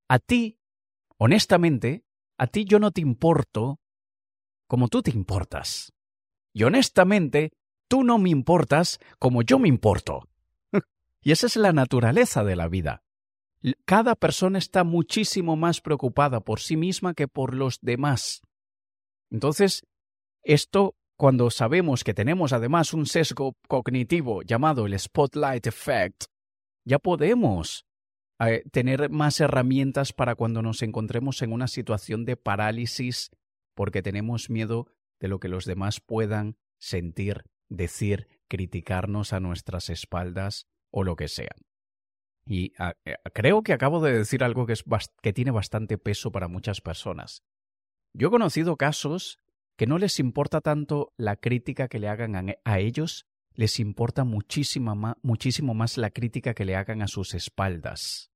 A 0.06 0.20
ti, 0.20 0.60
honestamente, 1.16 2.04
a 2.38 2.46
ti 2.46 2.64
yo 2.64 2.78
no 2.78 2.92
te 2.92 3.00
importo 3.00 3.80
como 4.68 4.86
tú 4.86 5.02
te 5.02 5.10
importas. 5.10 5.92
Y 6.52 6.62
honestamente, 6.62 7.50
tú 7.88 8.04
no 8.04 8.18
me 8.18 8.30
importas 8.30 9.00
como 9.18 9.42
yo 9.42 9.58
me 9.58 9.66
importo. 9.66 10.28
y 11.20 11.32
esa 11.32 11.48
es 11.48 11.56
la 11.56 11.72
naturaleza 11.72 12.44
de 12.44 12.54
la 12.54 12.68
vida. 12.68 13.02
Cada 13.86 14.14
persona 14.14 14.58
está 14.58 14.84
muchísimo 14.84 15.56
más 15.56 15.80
preocupada 15.80 16.38
por 16.38 16.60
sí 16.60 16.76
misma 16.76 17.14
que 17.14 17.26
por 17.26 17.54
los 17.54 17.80
demás. 17.80 18.42
Entonces, 19.32 19.84
esto, 20.44 20.94
cuando 21.18 21.50
sabemos 21.50 22.04
que 22.04 22.14
tenemos 22.14 22.52
además 22.52 22.94
un 22.94 23.04
sesgo 23.04 23.56
cognitivo 23.66 24.42
llamado 24.42 24.86
el 24.86 24.96
spotlight 24.96 25.66
effect, 25.66 26.26
ya 26.84 27.00
podemos 27.00 27.86
eh, 28.38 28.62
tener 28.70 29.10
más 29.10 29.40
herramientas 29.40 30.12
para 30.12 30.36
cuando 30.36 30.62
nos 30.62 30.80
encontremos 30.82 31.42
en 31.42 31.52
una 31.52 31.66
situación 31.66 32.24
de 32.24 32.36
parálisis 32.36 33.30
porque 33.74 34.00
tenemos 34.00 34.48
miedo 34.48 34.86
de 35.18 35.26
lo 35.26 35.40
que 35.40 35.48
los 35.48 35.64
demás 35.64 36.00
puedan 36.00 36.56
sentir, 36.78 37.42
decir, 37.68 38.28
criticarnos 38.46 39.32
a 39.32 39.40
nuestras 39.40 39.90
espaldas 39.90 40.68
o 40.92 41.02
lo 41.02 41.16
que 41.16 41.26
sea. 41.26 41.54
Y 42.46 42.74
ah, 42.78 42.94
eh, 43.04 43.16
creo 43.34 43.64
que 43.64 43.72
acabo 43.72 44.00
de 44.00 44.16
decir 44.16 44.44
algo 44.44 44.66
que, 44.66 44.74
es 44.74 44.84
que 45.20 45.32
tiene 45.32 45.50
bastante 45.50 45.98
peso 45.98 46.30
para 46.30 46.46
muchas 46.46 46.80
personas. 46.80 47.42
Yo 48.14 48.28
he 48.28 48.30
conocido 48.30 48.76
casos 48.76 49.38
que 49.78 49.86
no 49.86 49.96
les 49.96 50.18
importa 50.18 50.60
tanto 50.60 51.14
la 51.16 51.36
crítica 51.36 51.86
que 51.86 52.00
le 52.00 52.08
hagan 52.08 52.56
a, 52.64 52.78
ellos, 52.80 53.28
les 53.54 53.78
importa 53.78 54.24
muchísimo 54.24 54.94
más 55.72 55.96
la 55.96 56.10
crítica 56.10 56.52
que 56.52 56.64
le 56.64 56.74
hagan 56.74 57.00
a 57.00 57.06
sus 57.06 57.32
espaldas. 57.32 58.32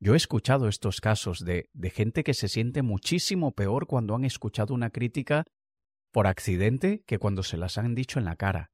Yo 0.00 0.14
he 0.14 0.16
escuchado 0.16 0.68
estos 0.68 1.02
casos 1.02 1.40
de, 1.44 1.68
de 1.74 1.90
gente 1.90 2.24
que 2.24 2.32
se 2.32 2.48
siente 2.48 2.80
muchísimo 2.80 3.52
peor 3.52 3.86
cuando 3.86 4.14
han 4.14 4.24
escuchado 4.24 4.72
una 4.72 4.88
crítica 4.88 5.44
por 6.10 6.26
accidente 6.26 7.04
que 7.06 7.18
cuando 7.18 7.42
se 7.42 7.58
las 7.58 7.76
han 7.76 7.94
dicho 7.94 8.18
en 8.18 8.24
la 8.24 8.36
cara. 8.36 8.72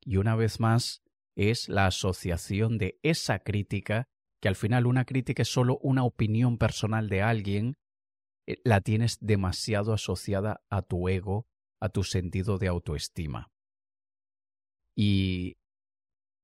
Y 0.00 0.16
una 0.16 0.34
vez 0.34 0.58
más, 0.58 1.04
es 1.36 1.68
la 1.68 1.86
asociación 1.86 2.78
de 2.78 2.98
esa 3.04 3.38
crítica, 3.38 4.08
que 4.40 4.48
al 4.48 4.56
final 4.56 4.86
una 4.86 5.04
crítica 5.04 5.42
es 5.42 5.52
solo 5.52 5.78
una 5.82 6.02
opinión 6.02 6.58
personal 6.58 7.08
de 7.08 7.22
alguien, 7.22 7.76
la 8.64 8.80
tienes 8.80 9.18
demasiado 9.20 9.92
asociada 9.92 10.62
a 10.70 10.82
tu 10.82 11.08
ego, 11.08 11.46
a 11.80 11.88
tu 11.88 12.04
sentido 12.04 12.58
de 12.58 12.68
autoestima. 12.68 13.50
Y 14.96 15.56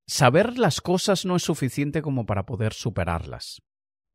saber 0.06 0.58
las 0.58 0.80
cosas 0.80 1.24
no 1.24 1.36
es 1.36 1.42
suficiente 1.42 2.02
como 2.02 2.26
para 2.26 2.46
poder 2.46 2.72
superarlas. 2.72 3.62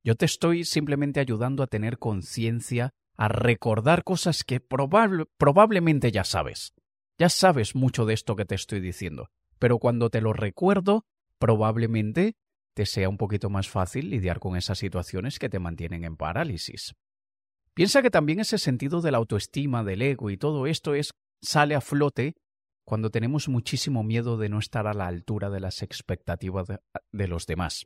Yo 0.03 0.15
te 0.15 0.25
estoy 0.25 0.63
simplemente 0.63 1.19
ayudando 1.19 1.62
a 1.62 1.67
tener 1.67 2.00
conciencia, 2.00 2.91
a 3.17 3.27
recordar 3.27 4.03
cosas 4.03 4.43
que 4.43 4.60
probablemente 4.60 6.12
ya 6.12 6.24
sabes. 6.24 6.74
Ya 7.19 7.29
sabes 7.29 7.75
mucho 7.75 8.05
de 8.05 8.15
esto 8.15 8.36
que 8.36 8.45
te 8.45 8.55
estoy 8.55 8.79
diciendo, 8.79 9.29
pero 9.60 9.77
cuando 9.77 10.10
te 10.10 10.21
lo 10.21 10.33
recuerdo, 10.33 11.05
probablemente 11.38 12.36
te 12.74 12.86
sea 12.86 13.10
un 13.10 13.17
poquito 13.17 13.50
más 13.50 13.69
fácil 13.69 14.10
lidiar 14.10 14.39
con 14.39 14.55
esas 14.55 14.79
situaciones 14.79 15.38
que 15.38 15.50
te 15.50 15.60
mantienen 15.60 16.03
en 16.03 16.17
parálisis. 16.17 16.95
Piensa 17.74 18.01
que 18.01 18.12
también 18.12 18.40
ese 18.40 18.58
sentido 18.58 19.01
de 19.01 19.12
la 19.12 19.18
autoestima, 19.18 19.84
del 19.84 20.01
ego 20.01 20.30
y 20.30 20.38
todo 20.38 20.68
esto 20.68 20.94
es 20.94 21.13
sale 21.42 21.75
a 21.75 21.82
flote 21.82 22.36
cuando 22.86 23.10
tenemos 23.10 23.48
muchísimo 23.48 24.04
miedo 24.04 24.38
de 24.38 24.50
no 24.50 24.60
estar 24.60 24.88
a 24.88 24.94
la 24.94 25.08
altura 25.08 25.50
de 25.50 25.60
las 25.60 25.82
expectativas 25.82 26.68
de, 27.12 27.28
los 27.28 27.46
demás. 27.46 27.86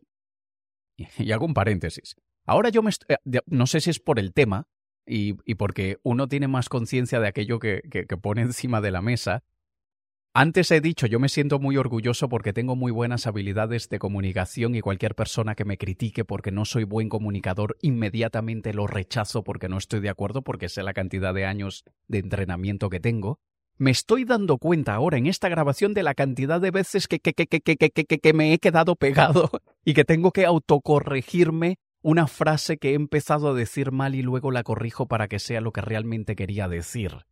Y, 0.98 1.32
hago 1.32 1.46
un 1.46 1.54
paréntesis. 1.54 2.16
Ahora 2.46 2.70
yo 2.70 2.82
me 2.82 2.92
eh, 3.10 3.18
no 3.46 3.68
sé 3.68 3.82
si 3.82 3.90
es 3.90 4.00
por 4.00 4.20
el 4.20 4.34
tema 4.34 4.68
y, 5.06 5.34
porque 5.56 6.00
uno 6.04 6.28
tiene 6.28 6.48
más 6.48 6.70
conciencia 6.70 7.20
de 7.20 7.28
aquello 7.28 7.60
que 7.60 7.82
pone 8.22 8.42
encima 8.42 8.82
de 8.82 8.92
la 8.92 9.02
mesa, 9.02 9.44
antes 10.38 10.70
he 10.72 10.82
dicho, 10.82 11.08
yo 11.08 11.18
me 11.18 11.30
siento 11.30 11.60
muy 11.60 11.78
orgulloso 11.78 12.28
porque 12.28 12.52
tengo 12.52 12.76
muy 12.76 12.92
buenas 12.92 13.26
habilidades 13.26 13.88
de 13.88 14.00
comunicación 14.00 14.76
y 14.76 14.82
cualquier 14.82 15.16
persona 15.16 15.56
que 15.56 15.64
me 15.64 15.78
critique 15.78 16.26
porque 16.26 16.52
no 16.52 16.66
soy 16.66 16.84
buen 16.84 17.08
comunicador, 17.08 17.78
inmediatamente 17.82 18.74
lo 18.74 18.86
rechazo 18.86 19.46
porque 19.46 19.70
no 19.70 19.78
estoy 19.78 20.02
de 20.02 20.10
acuerdo 20.10 20.42
porque 20.42 20.68
sé 20.68 20.84
la 20.84 20.94
cantidad 20.94 21.34
de 21.34 21.46
años 21.46 21.86
de 22.10 22.18
entrenamiento 22.20 22.90
que 22.90 23.00
tengo. 23.00 23.40
Me 23.78 23.92
estoy 23.92 24.26
dando 24.26 24.58
cuenta 24.58 24.94
ahora 24.94 25.18
en 25.18 25.28
esta 25.28 25.48
grabación 25.48 25.94
de 25.94 26.04
la 26.04 26.16
cantidad 26.16 26.60
de 26.60 26.72
veces 26.72 27.08
que, 27.08 27.20
que, 27.22 27.32
que, 27.32 27.48
que, 27.48 28.06
que, 28.06 28.34
me 28.34 28.52
he 28.52 28.60
quedado 28.60 28.98
pegado 28.98 29.50
y 29.86 29.94
que 29.94 30.04
tengo 30.04 30.34
que 30.34 30.46
autocorregirme 30.46 31.78
una 32.02 32.28
frase 32.28 32.78
que 32.78 32.90
he 32.90 32.96
empezado 32.96 33.52
a 33.52 33.54
decir 33.54 33.94
mal 33.94 34.16
y 34.16 34.22
luego 34.22 34.52
la 34.52 34.64
corrijo 34.64 35.08
para 35.08 35.30
que 35.30 35.40
sea 35.40 35.62
lo 35.62 35.72
que 35.72 35.80
realmente 35.80 36.36
quería 36.36 36.68
decir. 36.68 37.26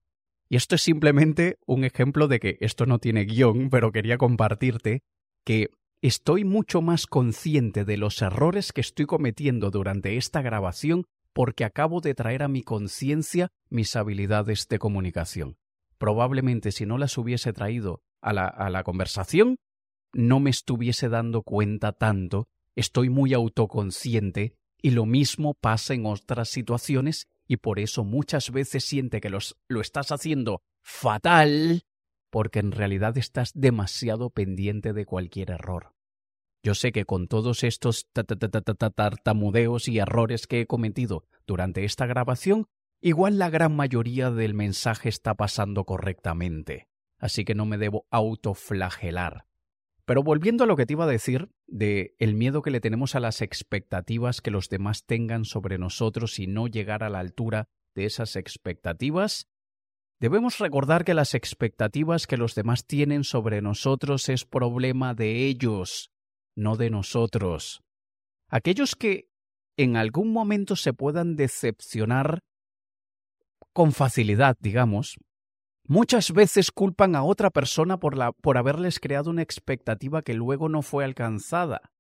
Y 0.50 0.56
esto 0.56 0.76
es 0.76 0.82
simplemente 0.82 1.58
un 1.66 1.84
ejemplo 1.84 2.28
de 2.28 2.40
que 2.40 2.58
esto 2.62 2.86
no 2.86 3.00
tiene 3.00 3.26
guion, 3.26 3.70
pero 3.70 3.92
quería 3.92 4.18
compartirte 4.18 5.02
que 5.46 5.70
estoy 6.02 6.44
mucho 6.44 6.82
más 6.82 7.08
consciente 7.08 7.86
de 7.86 7.98
los 7.98 8.22
errores 8.22 8.72
que 8.72 8.82
estoy 8.82 9.06
cometiendo 9.06 9.72
durante 9.72 10.18
esta 10.18 10.42
grabación 10.42 11.06
porque 11.34 11.66
acabo 11.66 12.02
de 12.02 12.14
traer 12.14 12.44
a 12.44 12.48
mi 12.48 12.62
conciencia 12.62 13.50
mis 13.70 13.96
habilidades 13.96 14.68
de 14.68 14.80
comunicación. 14.80 15.58
Probablemente 15.98 16.72
si 16.72 16.86
no 16.86 16.98
las 16.98 17.18
hubiese 17.18 17.54
traído 17.54 18.02
a 18.22 18.34
la, 18.34 18.46
a 18.46 18.70
la 18.70 18.84
conversación, 18.84 19.58
no 20.14 20.40
me 20.40 20.52
estuviese 20.52 21.10
dando 21.10 21.42
cuenta 21.42 21.92
tanto, 21.94 22.48
estoy 22.76 23.10
muy 23.10 23.34
autoconsciente 23.34 24.54
y 24.82 24.92
lo 24.92 25.06
mismo 25.06 25.56
pasa 25.56 25.94
en 25.94 26.06
otras 26.06 26.50
situaciones 26.50 27.26
y 27.48 27.58
por 27.58 27.80
eso 27.80 28.04
muchas 28.04 28.52
veces 28.52 28.86
siente 28.86 29.22
que 29.22 29.30
los, 29.30 29.58
lo 29.68 29.82
estás 29.82 30.12
haciendo 30.12 30.62
fatal 30.82 31.84
porque 32.30 32.60
en 32.60 32.72
realidad 32.72 33.18
estás 33.18 33.52
demasiado 33.54 34.32
pendiente 34.32 34.94
de 34.94 35.06
cualquier 35.06 35.52
error. 35.52 35.94
Yo 36.64 36.74
sé 36.74 36.92
que 36.92 37.06
con 37.06 37.28
todos 37.28 37.64
estos 37.64 38.08
tartamudeos 38.96 39.88
y 39.88 40.00
errores 40.00 40.48
que 40.48 40.62
he 40.62 40.66
cometido 40.66 41.26
durante 41.46 41.84
esta 41.84 42.06
grabación, 42.06 42.68
igual 43.02 43.38
la 43.38 43.50
gran 43.50 43.76
mayoría 43.76 44.32
del 44.32 44.54
mensaje 44.54 45.10
está 45.10 45.36
pasando 45.36 45.84
correctamente, 45.84 46.88
así 47.20 47.44
que 47.44 47.54
no 47.54 47.66
me 47.66 47.78
debo 47.78 48.08
autoflagelar. 48.10 49.46
Pero 50.06 50.22
volviendo 50.22 50.64
a 50.64 50.68
lo 50.68 50.76
que 50.76 50.86
te 50.86 50.94
iba 50.94 51.06
a 51.06 51.08
decir 51.08 51.50
de 51.66 52.16
el 52.20 52.36
miedo 52.36 52.62
que 52.62 52.72
le 52.72 52.82
tenemos 52.82 53.16
a 53.16 53.20
las 53.20 53.42
expectativas 53.42 54.42
que 54.42 54.52
los 54.52 54.68
demás 54.68 55.06
tengan 55.06 55.46
sobre 55.46 55.78
nosotros 55.78 56.40
y 56.40 56.48
no 56.48 56.68
llegar 56.68 57.04
a 57.04 57.10
la 57.10 57.20
altura 57.20 57.70
de 57.96 58.06
esas 58.06 58.36
expectativas, 58.36 59.48
debemos 60.20 60.60
recordar 60.60 61.06
que 61.06 61.14
las 61.14 61.34
expectativas 61.36 62.28
que 62.28 62.38
los 62.38 62.54
demás 62.56 62.86
tienen 62.86 63.24
sobre 63.24 63.62
nosotros 63.62 64.28
es 64.28 64.46
problema 64.46 65.14
de 65.14 65.46
ellos, 65.46 66.12
no 66.56 66.76
de 66.76 66.90
nosotros. 66.90 67.82
Aquellos 68.50 68.96
que 68.96 69.30
en 69.78 69.96
algún 69.96 70.34
momento 70.34 70.76
se 70.76 70.94
puedan 70.94 71.36
decepcionar 71.36 72.40
con 73.72 73.92
facilidad, 73.92 74.58
digamos, 74.60 75.18
Muchas 75.86 76.32
veces 76.32 76.72
culpan 76.72 77.16
a 77.16 77.24
otra 77.24 77.50
persona 77.50 78.00
por, 78.00 78.18
la, 78.18 78.32
por 78.32 78.58
haberles 78.58 79.00
creado 79.00 79.30
una 79.30 79.42
expectativa 79.42 80.22
que 80.22 80.34
luego 80.34 80.70
no 80.70 80.82
fue 80.82 81.04
alcanzada. 81.04 81.92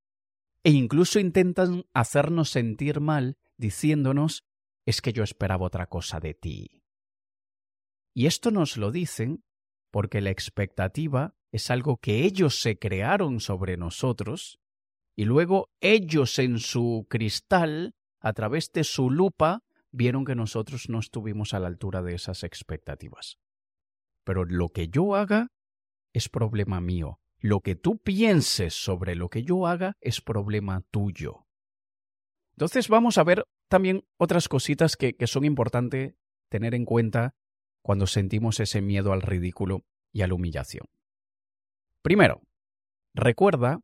E 0.63 0.71
incluso 0.71 1.19
intentan 1.19 1.85
hacernos 1.93 2.49
sentir 2.49 3.01
mal 3.01 3.37
diciéndonos 3.57 4.45
es 4.85 5.01
que 5.01 5.11
yo 5.11 5.23
esperaba 5.23 5.65
otra 5.65 5.87
cosa 5.87 6.19
de 6.19 6.33
ti. 6.33 6.81
Y 8.13 8.27
esto 8.27 8.51
nos 8.51 8.77
lo 8.77 8.91
dicen 8.91 9.43
porque 9.91 10.21
la 10.21 10.29
expectativa 10.29 11.35
es 11.51 11.69
algo 11.69 11.97
que 11.97 12.23
ellos 12.23 12.61
se 12.61 12.79
crearon 12.79 13.39
sobre 13.39 13.75
nosotros 13.75 14.59
y 15.15 15.25
luego 15.25 15.69
ellos 15.81 16.39
en 16.39 16.59
su 16.59 17.05
cristal, 17.09 17.95
a 18.19 18.33
través 18.33 18.71
de 18.71 18.83
su 18.83 19.11
lupa, 19.11 19.63
vieron 19.91 20.25
que 20.25 20.35
nosotros 20.35 20.89
no 20.89 20.99
estuvimos 20.99 21.53
a 21.53 21.59
la 21.59 21.67
altura 21.67 22.01
de 22.01 22.15
esas 22.15 22.43
expectativas. 22.43 23.37
Pero 24.23 24.45
lo 24.45 24.69
que 24.69 24.87
yo 24.87 25.15
haga 25.15 25.51
es 26.13 26.29
problema 26.29 26.79
mío. 26.79 27.19
Lo 27.39 27.59
que 27.59 27.75
tú 27.75 27.97
pienses 27.97 28.73
sobre 28.73 29.15
lo 29.15 29.29
que 29.29 29.43
yo 29.43 29.67
haga 29.67 29.97
es 29.99 30.21
problema 30.21 30.81
tuyo. 30.91 31.45
Entonces 32.51 32.87
vamos 32.87 33.17
a 33.17 33.23
ver 33.23 33.45
también 33.67 34.05
otras 34.17 34.47
cositas 34.47 34.95
que, 34.95 35.15
que 35.15 35.27
son 35.27 35.43
importantes 35.43 36.15
tener 36.49 36.75
en 36.75 36.85
cuenta 36.85 37.35
cuando 37.81 38.07
sentimos 38.07 38.59
ese 38.59 38.81
miedo 38.81 39.11
al 39.11 39.21
ridículo 39.21 39.83
y 40.11 40.21
a 40.21 40.27
la 40.27 40.35
humillación. 40.35 40.87
Primero, 42.01 42.41
recuerda 43.13 43.81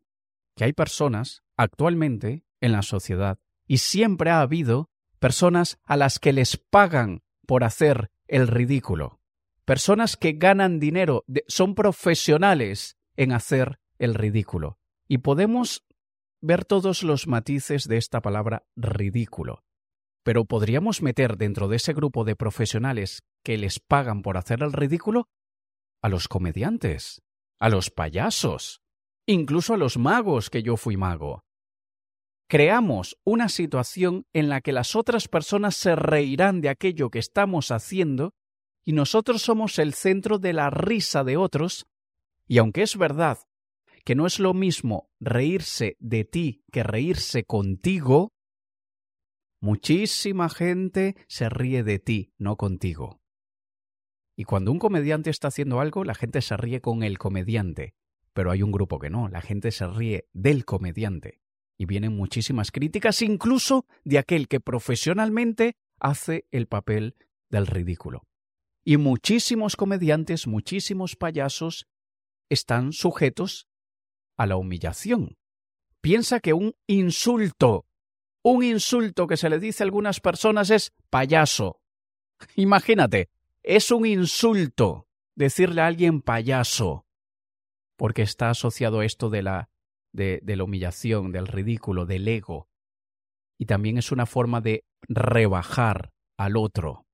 que 0.56 0.66
hay 0.66 0.74
personas 0.74 1.44
actualmente 1.58 2.44
en 2.62 2.72
la 2.72 2.82
sociedad 2.82 3.40
y 3.68 3.80
siempre 3.80 4.30
ha 4.30 4.42
habido 4.42 4.90
personas 5.20 5.80
a 5.84 5.98
las 5.98 6.20
que 6.20 6.34
les 6.34 6.58
pagan 6.58 7.24
por 7.46 7.64
hacer 7.64 8.12
el 8.28 8.48
ridículo. 8.48 9.19
Personas 9.70 10.18
que 10.18 10.32
ganan 10.32 10.80
dinero, 10.80 11.26
son 11.48 11.76
profesionales 11.76 12.98
en 13.16 13.32
hacer 13.32 13.80
el 14.00 14.16
ridículo. 14.16 14.80
Y 15.08 15.20
podemos 15.20 15.86
ver 16.42 16.66
todos 16.66 17.04
los 17.04 17.28
matices 17.28 17.88
de 17.88 17.98
esta 17.98 18.20
palabra 18.20 18.66
ridículo. 18.76 19.64
Pero 20.24 20.46
podríamos 20.46 21.04
meter 21.04 21.38
dentro 21.38 21.68
de 21.68 21.76
ese 21.76 21.94
grupo 21.94 22.24
de 22.24 22.36
profesionales 22.36 23.22
que 23.44 23.60
les 23.60 23.80
pagan 23.80 24.24
por 24.24 24.38
hacer 24.38 24.64
el 24.64 24.74
ridículo 24.74 25.28
a 26.02 26.10
los 26.10 26.28
comediantes, 26.28 27.22
a 27.60 27.70
los 27.70 27.92
payasos, 27.92 28.82
incluso 29.28 29.76
a 29.76 29.78
los 29.78 30.00
magos 30.00 30.50
que 30.50 30.64
yo 30.64 30.78
fui 30.78 30.98
mago. 30.98 31.44
Creamos 32.50 33.20
una 33.24 33.50
situación 33.50 34.26
en 34.34 34.50
la 34.50 34.62
que 34.62 34.72
las 34.72 34.96
otras 34.96 35.28
personas 35.28 35.76
se 35.76 35.96
reirán 35.96 36.60
de 36.60 36.70
aquello 36.70 37.12
que 37.12 37.20
estamos 37.20 37.70
haciendo 37.70 38.34
y 38.90 38.94
nosotros 38.94 39.44
somos 39.44 39.78
el 39.78 39.94
centro 39.94 40.40
de 40.40 40.52
la 40.52 40.72
risa 40.72 41.24
de 41.24 41.38
otros, 41.38 41.86
y 42.48 42.58
aunque 42.58 42.82
es 42.82 42.98
verdad 42.98 43.38
que 44.04 44.16
no 44.16 44.26
es 44.26 44.40
lo 44.40 44.56
mismo 44.56 45.12
reírse 45.20 45.96
de 46.00 46.26
ti 46.26 46.64
que 46.72 46.82
reírse 46.82 47.44
contigo, 47.44 48.34
muchísima 49.62 50.50
gente 50.50 51.16
se 51.28 51.50
ríe 51.50 51.84
de 51.84 52.00
ti, 52.00 52.34
no 52.40 52.56
contigo. 52.56 53.22
Y 54.36 54.46
cuando 54.46 54.72
un 54.72 54.80
comediante 54.80 55.30
está 55.30 55.50
haciendo 55.50 55.82
algo, 55.82 56.04
la 56.04 56.16
gente 56.16 56.42
se 56.42 56.58
ríe 56.58 56.82
con 56.82 57.04
el 57.04 57.20
comediante, 57.20 57.94
pero 58.34 58.50
hay 58.50 58.64
un 58.64 58.72
grupo 58.72 58.98
que 58.98 59.12
no, 59.12 59.30
la 59.30 59.42
gente 59.42 59.70
se 59.70 59.86
ríe 59.86 60.28
del 60.34 60.66
comediante. 60.66 61.42
Y 61.78 61.86
vienen 61.86 62.18
muchísimas 62.18 62.72
críticas, 62.72 63.22
incluso 63.22 63.86
de 64.04 64.18
aquel 64.18 64.48
que 64.48 64.60
profesionalmente 64.60 65.76
hace 66.00 66.48
el 66.50 66.66
papel 66.66 67.18
del 67.52 67.68
ridículo. 67.68 68.24
Y 68.90 68.98
muchísimos 68.98 69.76
comediantes, 69.76 70.48
muchísimos 70.48 71.16
payasos 71.16 71.86
están 72.50 72.92
sujetos 72.92 73.68
a 74.36 74.48
la 74.48 74.58
humillación. 74.58 75.38
Piensa 76.02 76.40
que 76.40 76.54
un 76.54 76.74
insulto, 76.88 77.86
un 78.44 78.64
insulto 78.64 79.28
que 79.28 79.38
se 79.38 79.48
le 79.48 79.60
dice 79.60 79.84
a 79.84 79.86
algunas 79.86 80.20
personas 80.20 80.72
es 80.72 80.92
payaso. 81.12 81.80
Imagínate, 82.56 83.30
es 83.62 83.92
un 83.92 84.08
insulto 84.08 85.08
decirle 85.36 85.82
a 85.82 85.86
alguien 85.86 86.24
payaso, 86.24 87.06
porque 87.96 88.24
está 88.24 88.50
asociado 88.50 89.02
a 89.02 89.06
esto 89.06 89.30
de 89.30 89.44
la, 89.44 89.70
de, 90.14 90.40
de 90.42 90.56
la 90.56 90.64
humillación, 90.64 91.32
del 91.32 91.46
ridículo, 91.46 92.08
del 92.08 92.28
ego. 92.28 92.68
Y 93.60 93.68
también 93.68 94.00
es 94.00 94.12
una 94.12 94.26
forma 94.26 94.62
de 94.62 94.84
rebajar 95.08 96.10
al 96.38 96.58
otro 96.58 97.06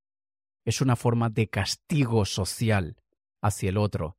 es 0.66 0.80
una 0.80 0.96
forma 0.96 1.30
de 1.30 1.48
castigo 1.48 2.24
social 2.24 2.96
hacia 3.40 3.70
el 3.70 3.78
otro. 3.78 4.18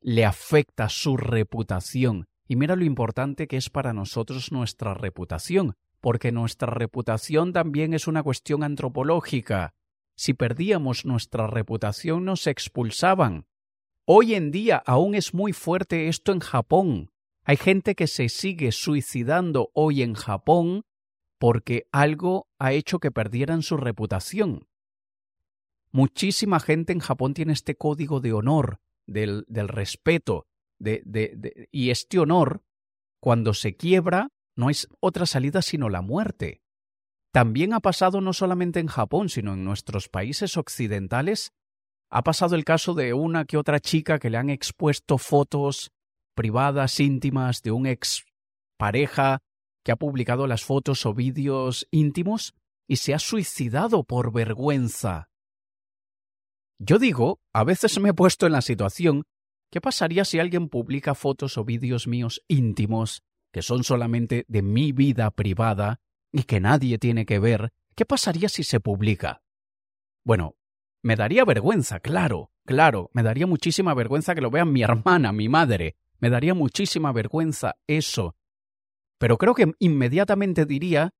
Le 0.00 0.24
afecta 0.26 0.88
su 0.90 1.16
reputación. 1.16 2.26
Y 2.46 2.56
mira 2.56 2.76
lo 2.76 2.84
importante 2.84 3.48
que 3.48 3.56
es 3.56 3.70
para 3.70 3.94
nosotros 3.94 4.52
nuestra 4.52 4.92
reputación, 4.92 5.76
porque 6.02 6.30
nuestra 6.30 6.70
reputación 6.70 7.54
también 7.54 7.94
es 7.94 8.06
una 8.06 8.22
cuestión 8.22 8.62
antropológica. 8.62 9.72
Si 10.14 10.34
perdíamos 10.34 11.06
nuestra 11.06 11.46
reputación 11.46 12.26
nos 12.26 12.46
expulsaban. 12.46 13.46
Hoy 14.04 14.34
en 14.34 14.50
día 14.50 14.82
aún 14.84 15.14
es 15.14 15.32
muy 15.32 15.54
fuerte 15.54 16.08
esto 16.08 16.32
en 16.32 16.40
Japón. 16.40 17.10
Hay 17.42 17.56
gente 17.56 17.94
que 17.94 18.06
se 18.06 18.28
sigue 18.28 18.70
suicidando 18.70 19.70
hoy 19.72 20.02
en 20.02 20.12
Japón 20.12 20.84
porque 21.38 21.88
algo 21.90 22.48
ha 22.58 22.72
hecho 22.74 22.98
que 22.98 23.10
perdieran 23.10 23.62
su 23.62 23.78
reputación. 23.78 24.66
Muchísima 25.94 26.58
gente 26.58 26.92
en 26.92 26.98
Japón 26.98 27.34
tiene 27.34 27.52
este 27.52 27.76
código 27.76 28.18
de 28.18 28.32
honor, 28.32 28.80
del, 29.06 29.44
respeto, 29.48 30.48
de, 30.80 31.68
y 31.70 31.90
este 31.90 32.18
honor, 32.18 32.64
cuando 33.20 33.54
se 33.54 33.76
quiebra, 33.76 34.30
no 34.56 34.70
es 34.70 34.88
otra 34.98 35.24
salida 35.24 35.62
sino 35.62 35.88
la 35.88 36.02
muerte. 36.02 36.62
También 37.32 37.72
ha 37.74 37.78
pasado 37.78 38.20
no 38.20 38.32
solamente 38.32 38.80
en 38.80 38.88
Japón, 38.88 39.28
sino 39.28 39.54
en 39.54 39.64
nuestros 39.64 40.08
países 40.08 40.56
occidentales. 40.56 41.52
Ha 42.10 42.24
pasado 42.24 42.56
el 42.56 42.64
caso 42.64 42.94
de 42.94 43.14
una 43.14 43.44
que 43.44 43.56
otra 43.56 43.78
chica 43.78 44.18
que 44.18 44.30
le 44.30 44.38
han 44.38 44.50
expuesto 44.50 45.16
fotos 45.16 45.92
privadas, 46.34 46.98
íntimas, 46.98 47.62
de 47.62 47.70
un 47.70 47.86
ex 47.86 48.24
pareja 48.76 49.42
que 49.84 49.92
ha 49.92 49.96
publicado 49.96 50.48
las 50.48 50.64
fotos 50.64 51.06
o 51.06 51.14
vídeos 51.14 51.86
íntimos 51.92 52.52
y 52.88 52.96
se 52.96 53.14
ha 53.14 53.20
suicidado 53.20 54.02
por 54.02 54.32
vergüenza. 54.32 55.28
Yo 56.78 56.98
digo, 56.98 57.40
a 57.52 57.64
veces 57.64 58.00
me 58.00 58.10
he 58.10 58.14
puesto 58.14 58.46
en 58.46 58.52
la 58.52 58.62
situación, 58.62 59.24
¿qué 59.70 59.80
pasaría 59.80 60.24
si 60.24 60.38
alguien 60.38 60.68
publica 60.68 61.14
fotos 61.14 61.56
o 61.56 61.64
vídeos 61.64 62.06
míos 62.06 62.42
íntimos, 62.48 63.22
que 63.52 63.62
son 63.62 63.84
solamente 63.84 64.44
de 64.48 64.62
mi 64.62 64.92
vida 64.92 65.30
privada 65.30 66.00
y 66.32 66.44
que 66.44 66.60
nadie 66.60 66.98
tiene 66.98 67.26
que 67.26 67.38
ver? 67.38 67.72
¿Qué 67.94 68.04
pasaría 68.04 68.48
si 68.48 68.64
se 68.64 68.80
publica? 68.80 69.42
Bueno, 70.24 70.56
me 71.02 71.16
daría 71.16 71.44
vergüenza, 71.44 72.00
claro, 72.00 72.50
claro, 72.64 73.10
me 73.12 73.22
daría 73.22 73.46
muchísima 73.46 73.94
vergüenza 73.94 74.34
que 74.34 74.40
lo 74.40 74.50
vean 74.50 74.72
mi 74.72 74.82
hermana, 74.82 75.32
mi 75.32 75.48
madre, 75.48 75.96
me 76.18 76.30
daría 76.30 76.54
muchísima 76.54 77.12
vergüenza 77.12 77.76
eso. 77.86 78.36
Pero 79.18 79.38
creo 79.38 79.54
que 79.54 79.72
inmediatamente 79.78 80.66
diría 80.66 81.14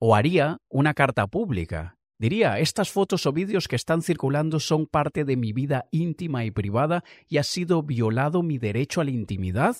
o 0.00 0.16
haría 0.16 0.58
una 0.68 0.94
carta 0.94 1.26
pública 1.28 1.96
Diría, 2.24 2.58
estas 2.58 2.90
fotos 2.90 3.26
o 3.26 3.34
vídeos 3.34 3.68
que 3.68 3.76
están 3.76 4.00
circulando 4.00 4.58
son 4.58 4.86
parte 4.86 5.26
de 5.26 5.36
mi 5.36 5.52
vida 5.52 5.88
íntima 5.90 6.46
y 6.46 6.50
privada 6.50 7.04
y 7.28 7.36
ha 7.36 7.42
sido 7.42 7.82
violado 7.82 8.42
mi 8.42 8.56
derecho 8.56 9.02
a 9.02 9.04
la 9.04 9.10
intimidad. 9.10 9.76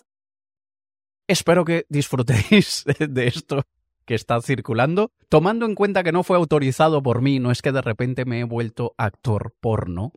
Espero 1.27 1.65
que 1.65 1.87
disfrutéis 1.89 2.85
de 2.99 3.29
esto 3.29 3.63
que 4.05 4.15
está 4.15 4.43
circulando, 4.43 5.11
tomando 5.31 5.65
en 5.65 5.75
cuenta 5.75 6.03
que 6.03 6.13
no 6.13 6.23
fue 6.23 6.37
autorizado 6.37 7.03
por 7.03 7.23
mí, 7.23 7.39
no 7.39 7.51
es 7.51 7.63
que 7.63 7.73
de 7.73 7.81
repente 7.81 8.27
me 8.27 8.41
he 8.41 8.45
vuelto 8.45 8.95
actor 8.99 9.57
porno. 9.59 10.13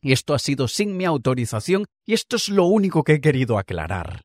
Esto 0.00 0.34
ha 0.34 0.38
sido 0.38 0.68
sin 0.68 0.96
mi 0.96 1.06
autorización 1.06 1.86
y 2.06 2.14
esto 2.14 2.36
es 2.36 2.50
lo 2.50 2.66
único 2.66 3.02
que 3.02 3.14
he 3.14 3.20
querido 3.20 3.58
aclarar. 3.58 4.22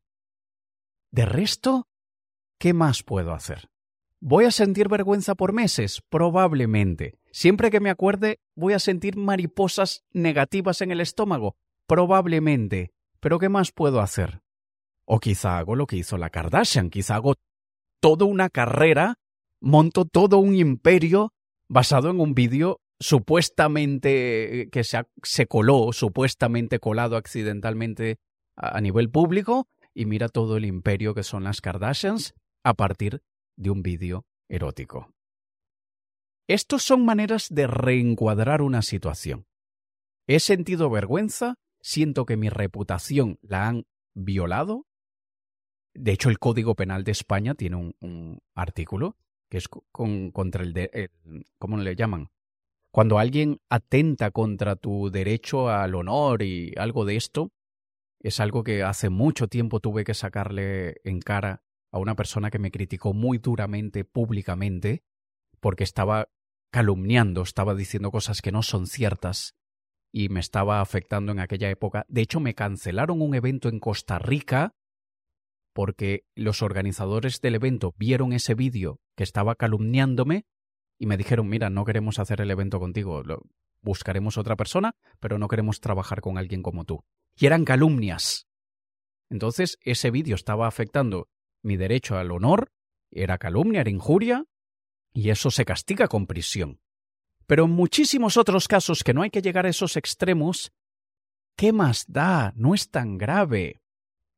De 1.09 1.25
resto, 1.25 1.87
¿qué 2.59 2.73
más 2.73 3.01
puedo 3.01 3.33
hacer? 3.33 3.71
¿Voy 4.19 4.45
a 4.45 4.51
sentir 4.51 4.87
vergüenza 4.87 5.33
por 5.33 5.51
meses? 5.51 6.03
Probablemente. 6.09 7.15
Siempre 7.33 7.71
que 7.71 7.79
me 7.79 7.89
acuerde, 7.89 8.39
¿voy 8.55 8.73
a 8.73 8.79
sentir 8.79 9.17
mariposas 9.17 10.03
negativas 10.11 10.81
en 10.81 10.91
el 10.91 11.01
estómago? 11.01 11.55
Probablemente. 11.87 12.93
Pero 13.19 13.39
¿qué 13.39 13.49
más 13.49 13.71
puedo 13.71 14.01
hacer? 14.01 14.43
O 15.05 15.19
quizá 15.19 15.57
hago 15.57 15.75
lo 15.75 15.87
que 15.87 15.95
hizo 15.95 16.19
la 16.19 16.29
Kardashian, 16.29 16.91
quizá 16.91 17.15
hago 17.15 17.33
toda 17.99 18.27
una 18.27 18.49
carrera, 18.49 19.15
monto 19.59 20.05
todo 20.05 20.37
un 20.37 20.53
imperio 20.53 21.33
basado 21.67 22.11
en 22.11 22.19
un 22.19 22.35
vídeo 22.35 22.81
supuestamente 22.99 24.61
eh, 24.61 24.69
que 24.69 24.83
se, 24.83 25.01
se 25.23 25.47
coló, 25.47 25.91
supuestamente 25.91 26.77
colado 26.77 27.17
accidentalmente 27.17 28.17
a 28.55 28.79
nivel 28.79 29.09
público, 29.09 29.67
y 29.95 30.05
mira 30.05 30.29
todo 30.29 30.55
el 30.55 30.65
imperio 30.65 31.15
que 31.15 31.23
son 31.23 31.45
las 31.45 31.61
Kardashians 31.61 32.35
a 32.63 32.75
partir 32.75 33.23
de 33.55 33.71
un 33.71 33.81
vídeo 33.81 34.23
erótico. 34.49 35.12
Estos 36.47 36.83
son 36.83 37.05
maneras 37.05 37.47
de 37.49 37.67
reencuadrar 37.67 38.61
una 38.61 38.81
situación. 38.81 39.45
He 40.27 40.39
sentido 40.39 40.89
vergüenza, 40.89 41.55
siento 41.81 42.25
que 42.25 42.37
mi 42.37 42.49
reputación 42.49 43.39
la 43.41 43.67
han 43.67 43.85
violado. 44.13 44.85
De 45.93 46.11
hecho, 46.11 46.29
el 46.29 46.39
Código 46.39 46.75
Penal 46.75 47.03
de 47.03 47.11
España 47.11 47.55
tiene 47.55 47.93
un, 47.99 48.39
artículo 48.55 49.17
que 49.49 49.57
es 49.57 49.67
contra 49.67 50.63
el, 50.63 50.73
de, 50.73 51.11
¿cómo 51.59 51.77
le 51.77 51.95
llaman? 51.95 52.31
Cuando 52.91 53.19
alguien 53.19 53.61
atenta 53.69 54.31
contra 54.31 54.75
tu 54.75 55.11
derecho 55.11 55.69
al 55.69 55.93
honor 55.93 56.41
y 56.41 56.73
algo 56.75 57.05
de 57.05 57.15
esto, 57.15 57.51
es 58.19 58.39
algo 58.39 58.63
que 58.63 58.83
hace 58.83 59.09
mucho 59.09 59.47
tiempo 59.47 59.79
tuve 59.79 60.03
que 60.03 60.13
sacarle 60.13 61.01
en 61.03 61.19
cara 61.19 61.63
a 61.91 61.99
una 61.99 62.15
persona 62.15 62.49
que 62.49 62.57
me 62.57 62.71
criticó 62.71 63.13
muy 63.13 63.37
duramente 63.37 64.05
públicamente 64.05 65.03
porque 65.63 65.85
estaba 65.85 66.27
calumniando, 66.73 67.41
estaba 67.41 67.73
diciendo 67.73 68.11
cosas 68.11 68.41
que 68.41 68.51
no 68.51 68.63
son 68.63 68.85
ciertas 68.85 69.55
y 70.11 70.27
me 70.27 70.41
estaba 70.41 70.81
afectando 70.81 71.31
en 71.31 71.39
aquella 71.39 71.69
época. 71.69 72.05
De 72.09 72.19
hecho, 72.19 72.41
me 72.41 72.53
cancelaron 72.53 73.21
un 73.21 73.33
evento 73.33 73.69
en 73.69 73.79
Costa 73.79 74.19
Rica 74.19 74.75
porque 75.73 76.25
los 76.35 76.61
organizadores 76.61 77.39
del 77.39 77.55
evento 77.55 77.95
vieron 77.97 78.33
ese 78.33 78.55
vídeo 78.55 78.99
que 79.15 79.23
estaba 79.23 79.55
calumniándome 79.55 80.45
y 80.99 81.05
me 81.05 81.15
dijeron, 81.15 81.47
mira, 81.47 81.69
no 81.69 81.85
queremos 81.85 82.19
hacer 82.19 82.41
el 82.41 82.51
evento 82.51 82.81
contigo, 82.81 83.23
buscaremos 83.81 84.37
otra 84.37 84.57
persona, 84.57 84.97
pero 85.21 85.39
no 85.39 85.47
queremos 85.47 85.79
trabajar 85.79 86.19
con 86.19 86.37
alguien 86.37 86.61
como 86.61 86.83
tú. 86.83 87.05
Y 87.37 87.45
eran 87.45 87.63
calumnias. 87.63 88.49
Entonces, 89.29 89.77
ese 89.81 90.11
vídeo 90.11 90.35
estaba 90.35 90.67
afectando 90.67 91.29
mi 91.63 91.77
derecho 91.77 92.17
al 92.17 92.31
honor, 92.31 92.73
era 93.11 93.37
calumnia, 93.37 93.79
era 93.79 93.89
injuria, 93.89 94.45
y 95.13 95.29
eso 95.29 95.51
se 95.51 95.65
castiga 95.65 96.07
con 96.07 96.27
prisión. 96.27 96.79
Pero 97.45 97.65
en 97.65 97.71
muchísimos 97.71 98.37
otros 98.37 98.67
casos 98.67 99.03
que 99.03 99.13
no 99.13 99.21
hay 99.21 99.29
que 99.29 99.41
llegar 99.41 99.65
a 99.65 99.69
esos 99.69 99.97
extremos, 99.97 100.71
¿qué 101.55 101.71
más 101.71 102.05
da? 102.07 102.53
No 102.55 102.73
es 102.73 102.89
tan 102.89 103.17
grave. 103.17 103.81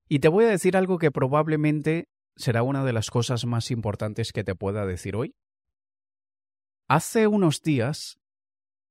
Y 0.08 0.20
te 0.20 0.28
voy 0.28 0.46
a 0.46 0.50
decir 0.50 0.76
algo 0.76 0.98
que 0.98 1.12
probablemente 1.12 2.10
será 2.36 2.64
una 2.64 2.84
de 2.84 2.94
las 2.94 3.10
cosas 3.10 3.46
más 3.46 3.72
importantes 3.72 4.32
que 4.32 4.44
te 4.44 4.56
pueda 4.56 4.86
decir 4.86 5.16
hoy. 5.16 5.36
Hace 6.88 7.28
unos 7.28 7.62
días 7.62 8.20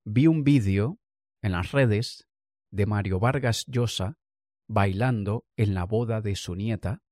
vi 0.04 0.26
un 0.26 0.42
vídeo 0.42 0.98
en 1.42 1.52
las 1.52 1.72
redes 1.72 2.26
de 2.70 2.86
Mario 2.86 3.20
Vargas 3.20 3.64
Llosa 3.66 4.18
bailando 4.66 5.44
en 5.56 5.74
la 5.74 5.84
boda 5.84 6.20
de 6.20 6.34
su 6.36 6.54
nieta. 6.54 7.02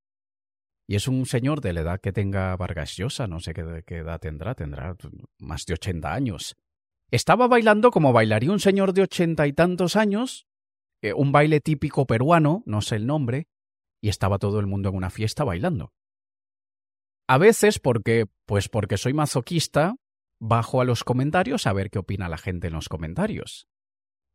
Y 0.93 0.97
es 0.97 1.09
un 1.09 1.25
señor 1.25 1.63
de 1.63 1.73
la 1.73 1.81
edad 1.81 2.01
que 2.03 2.13
tenga 2.13 2.55
Vargas 2.55 2.99
Llosa, 2.99 3.27
no 3.27 3.41
sé 3.41 3.55
qué, 3.55 3.63
edad 3.97 4.21
tendrá, 4.21 4.55
tendrá 4.55 4.95
más 5.39 5.65
de 5.65 5.73
ochenta 5.73 6.13
años. 6.13 6.55
Estaba 7.11 7.49
bailando 7.49 7.91
como 7.91 8.13
bailaría 8.13 8.53
un 8.53 8.61
señor 8.61 8.93
de 8.93 9.01
ochenta 9.01 9.47
y 9.47 9.55
tantos 9.55 9.97
años, 9.97 10.47
eh, 11.01 11.15
un 11.15 11.33
baile 11.33 11.61
típico 11.61 12.07
peruano, 12.07 12.63
no 12.67 12.83
sé 12.83 12.97
el 12.97 13.07
nombre, 13.07 13.49
y 14.03 14.11
estaba 14.11 14.39
todo 14.39 14.61
el 14.61 14.67
mundo 14.67 14.91
en 14.91 14.97
una 14.97 15.09
fiesta 15.09 15.45
bailando. 15.45 15.95
A 17.27 17.39
veces 17.39 17.79
porque, 17.79 18.27
pues 18.45 18.69
porque 18.69 18.99
soy 18.99 19.15
mazoquista, 19.15 19.97
bajo 20.41 20.83
a 20.83 20.85
los 20.85 21.05
comentarios 21.05 21.67
a 21.67 21.73
ver 21.73 21.89
qué 21.89 22.01
opina 22.01 22.29
la 22.29 22.37
gente 22.37 22.67
en 22.67 22.75
los 22.75 22.91
comentarios. 22.91 23.67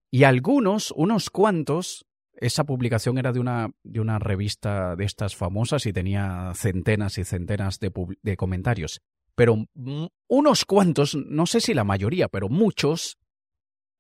Y 0.10 0.24
algunos, 0.24 0.89
unos 0.89 1.30
cuantos, 1.30 2.08
esa 2.39 2.63
publicación 2.63 3.17
era 3.17 3.32
de 3.32 3.39
una, 3.39 3.71
de 3.84 4.00
una 4.00 4.19
revista 4.19 4.95
de 4.95 5.06
estas 5.06 5.36
famosas 5.36 5.86
y 5.86 5.93
tenía 5.93 6.52
centenas 6.56 7.17
y 7.17 7.23
centenas 7.23 7.80
de, 7.80 8.38
comentarios. 8.38 9.02
Pero 9.36 9.65
unos 10.28 10.65
cuantos, 10.65 11.15
no 11.15 11.45
sé 11.45 11.62
si 11.62 11.73
la 11.73 11.84
mayoría, 11.84 12.28
pero 12.28 12.50
muchos, 12.50 13.17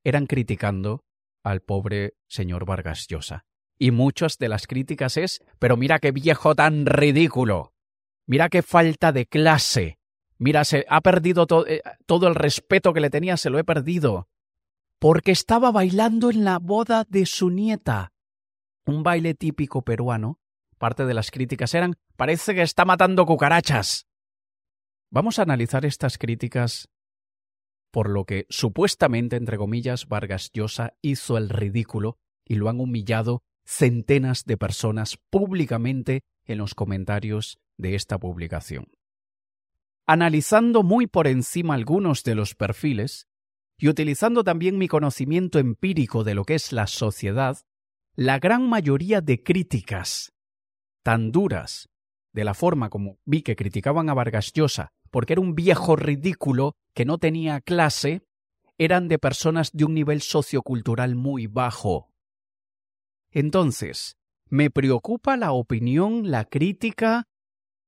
eran 0.03 0.25
criticando 0.25 1.03
al 1.43 1.61
pobre 1.61 2.15
señor 2.27 2.65
Vargas 2.65 3.07
Llosa. 3.07 3.45
Y 3.79 3.91
muchas 3.91 4.37
de 4.37 4.49
las 4.49 4.65
críticas 4.65 5.17
es, 5.17 5.39
pero 5.59 5.77
mira 5.77 5.99
qué 5.99 6.11
viejo 6.11 6.55
tan 6.55 6.85
ridículo. 6.85 7.73
Mira 8.25 8.49
qué 8.49 8.61
falta 8.61 9.11
de 9.11 9.25
clase. 9.25 9.99
Mira, 10.39 10.65
se 10.65 10.85
ha 10.89 11.01
perdido 11.01 11.47
eh, 11.67 11.81
todo 12.05 12.27
el 12.27 12.35
respeto 12.35 12.93
que 12.93 12.99
le 12.99 13.09
tenía, 13.09 13.37
se 13.37 13.49
lo 13.49 13.59
he 13.59 13.63
perdido. 13.63 14.27
Porque 14.99 15.31
estaba 15.31 15.71
bailando 15.71 16.31
en 16.31 16.43
la 16.43 16.57
boda 16.59 17.05
de 17.07 17.25
su 17.25 17.49
nieta. 17.49 18.13
Un 18.87 19.03
baile 19.03 19.35
típico 19.35 19.83
peruano. 19.83 20.39
Parte 20.79 21.05
de 21.05 21.13
las 21.13 21.29
críticas 21.29 21.75
eran, 21.75 21.95
parece 22.15 22.55
que 22.55 22.63
está 22.63 22.85
matando 22.85 23.25
cucarachas. 23.25 24.07
Vamos 25.11 25.37
a 25.37 25.43
analizar 25.43 25.85
estas 25.85 26.17
críticas 26.17 26.89
por 27.91 28.09
lo 28.09 28.25
que 28.25 28.45
supuestamente, 28.49 29.35
entre 29.35 29.57
comillas, 29.57 30.07
Vargas 30.07 30.49
Llosa 30.51 30.93
hizo 31.01 31.37
el 31.37 31.49
ridículo 31.49 32.17
y 32.45 32.55
lo 32.55 32.69
han 32.69 32.79
humillado 32.79 33.43
centenas 33.65 34.45
de 34.45 34.57
personas 34.57 35.17
públicamente 35.29 36.21
en 36.45 36.57
los 36.57 36.73
comentarios 36.73 37.59
de 37.77 37.95
esta 37.95 38.17
publicación 38.17 38.87
analizando 40.07 40.83
muy 40.83 41.05
por 41.05 41.27
encima 41.27 41.73
algunos 41.73 42.23
de 42.23 42.33
los 42.33 42.55
perfiles 42.55 43.27
y 43.77 43.89
utilizando 43.89 44.43
también 44.43 44.77
mi 44.77 44.87
conocimiento 44.87 45.59
empírico 45.59 46.23
de 46.23 46.33
lo 46.33 46.45
que 46.45 46.55
es 46.55 46.71
la 46.71 46.87
sociedad, 46.87 47.57
la 48.17 48.39
gran 48.39 48.67
mayoría 48.67 49.21
de 49.21 49.43
críticas 49.43 50.33
tan 51.03 51.31
duras, 51.31 51.87
de 52.33 52.43
la 52.43 52.55
forma 52.55 52.89
como 52.89 53.19
vi 53.25 53.43
que 53.43 53.55
criticaban 53.55 54.09
a 54.09 54.15
Vargas 54.15 54.51
Llosa, 54.53 54.89
porque 55.11 55.33
era 55.33 55.41
un 55.41 55.53
viejo 55.53 55.95
ridículo 55.95 56.73
que 56.95 57.05
no 57.05 57.19
tenía 57.19 57.61
clase, 57.61 58.23
eran 58.79 59.07
de 59.07 59.19
personas 59.19 59.71
de 59.71 59.85
un 59.85 59.93
nivel 59.93 60.21
sociocultural 60.21 61.15
muy 61.15 61.45
bajo. 61.45 62.09
Entonces, 63.29 64.15
me 64.49 64.71
preocupa 64.71 65.37
la 65.37 65.51
opinión, 65.51 66.31
la 66.31 66.45
crítica 66.45 67.25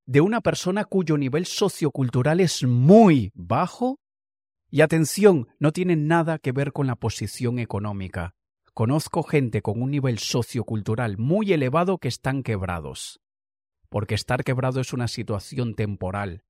de 0.05 0.21
una 0.21 0.41
persona 0.41 0.85
cuyo 0.85 1.17
nivel 1.17 1.47
sociocultural 1.47 2.39
es 2.39 2.63
muy 2.63 3.31
bajo? 3.33 3.97
Y 4.69 4.81
atención, 4.81 5.47
no 5.57 5.71
tiene 5.71 5.95
nada 5.95 6.37
que 6.37 6.51
ver 6.51 6.71
con 6.71 6.85
la 6.85 6.95
posición 6.95 7.57
económica. 7.57 8.35
Conozco 8.79 9.23
gente 9.23 9.61
con 9.61 9.81
un 9.81 9.91
nivel 9.91 10.19
sociocultural 10.19 11.17
muy 11.17 11.51
elevado 11.51 11.97
que 11.97 12.07
están 12.07 12.43
quebrados. 12.43 13.19
Porque 13.89 14.15
estar 14.15 14.45
quebrado 14.45 14.79
es 14.79 14.93
una 14.93 15.09
situación 15.09 15.75
temporal. 15.75 16.45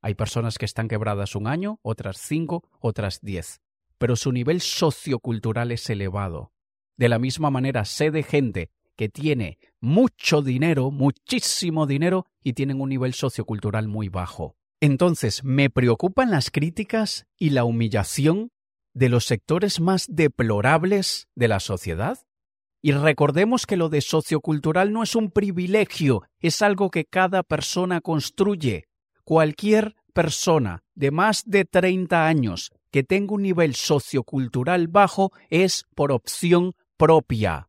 Hay 0.00 0.14
personas 0.14 0.56
que 0.56 0.66
están 0.66 0.86
quebradas 0.86 1.34
un 1.34 1.48
año, 1.48 1.80
otras 1.82 2.18
cinco, 2.18 2.62
otras 2.78 3.22
diez. 3.22 3.60
Pero 3.98 4.14
su 4.14 4.30
nivel 4.30 4.60
sociocultural 4.60 5.72
es 5.72 5.90
elevado. 5.90 6.52
De 6.96 7.08
la 7.08 7.18
misma 7.18 7.50
manera 7.50 7.84
sé 7.84 8.12
de 8.12 8.22
gente 8.22 8.70
que 8.94 9.08
tiene 9.08 9.58
mucho 9.80 10.42
dinero, 10.42 10.92
muchísimo 10.92 11.88
dinero, 11.88 12.26
y 12.40 12.52
tienen 12.52 12.80
un 12.80 12.90
nivel 12.90 13.14
sociocultural 13.14 13.88
muy 13.88 14.08
bajo. 14.08 14.54
Entonces, 14.78 15.42
me 15.42 15.70
preocupan 15.70 16.30
las 16.30 16.52
críticas 16.52 17.26
y 17.36 17.50
la 17.50 17.64
humillación 17.64 18.52
de 18.98 19.08
los 19.08 19.24
sectores 19.24 19.80
más 19.80 20.06
deplorables 20.08 21.28
de 21.34 21.48
la 21.48 21.60
sociedad. 21.60 22.18
Y 22.80 22.92
recordemos 22.92 23.66
que 23.66 23.76
lo 23.76 23.88
de 23.88 24.00
sociocultural 24.00 24.92
no 24.92 25.02
es 25.02 25.16
un 25.16 25.30
privilegio, 25.30 26.22
es 26.40 26.62
algo 26.62 26.90
que 26.90 27.04
cada 27.04 27.42
persona 27.42 28.00
construye. 28.00 28.88
Cualquier 29.24 29.96
persona 30.12 30.84
de 30.94 31.10
más 31.10 31.42
de 31.44 31.64
30 31.64 32.26
años 32.26 32.70
que 32.90 33.02
tenga 33.02 33.34
un 33.34 33.42
nivel 33.42 33.74
sociocultural 33.74 34.88
bajo 34.88 35.32
es 35.50 35.84
por 35.94 36.12
opción 36.12 36.74
propia 36.96 37.68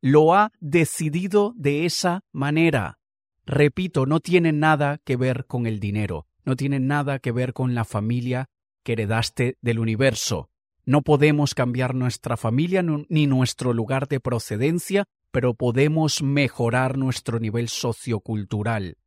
lo 0.00 0.34
ha 0.34 0.52
decidido 0.60 1.52
de 1.56 1.84
esa 1.84 2.24
manera. 2.32 2.98
Repito, 3.46 4.06
no 4.06 4.20
tiene 4.20 4.52
nada 4.52 4.98
que 5.04 5.16
ver 5.16 5.46
con 5.46 5.66
el 5.66 5.80
dinero, 5.80 6.26
no 6.44 6.56
tiene 6.56 6.80
nada 6.80 7.18
que 7.18 7.32
ver 7.32 7.52
con 7.52 7.74
la 7.74 7.84
familia 7.84 8.48
que 8.82 8.92
heredaste 8.92 9.56
del 9.60 9.78
universo. 9.78 10.49
No 10.90 11.02
podemos 11.02 11.54
cambiar 11.54 11.94
nuestra 11.94 12.36
familia 12.36 12.82
ni 12.82 13.28
nuestro 13.28 13.72
lugar 13.72 14.08
de 14.08 14.18
procedencia, 14.18 15.04
pero 15.30 15.54
podemos 15.54 16.20
mejorar 16.20 16.98
nuestro 16.98 17.38
nivel 17.38 17.68
sociocultural. 17.68 18.98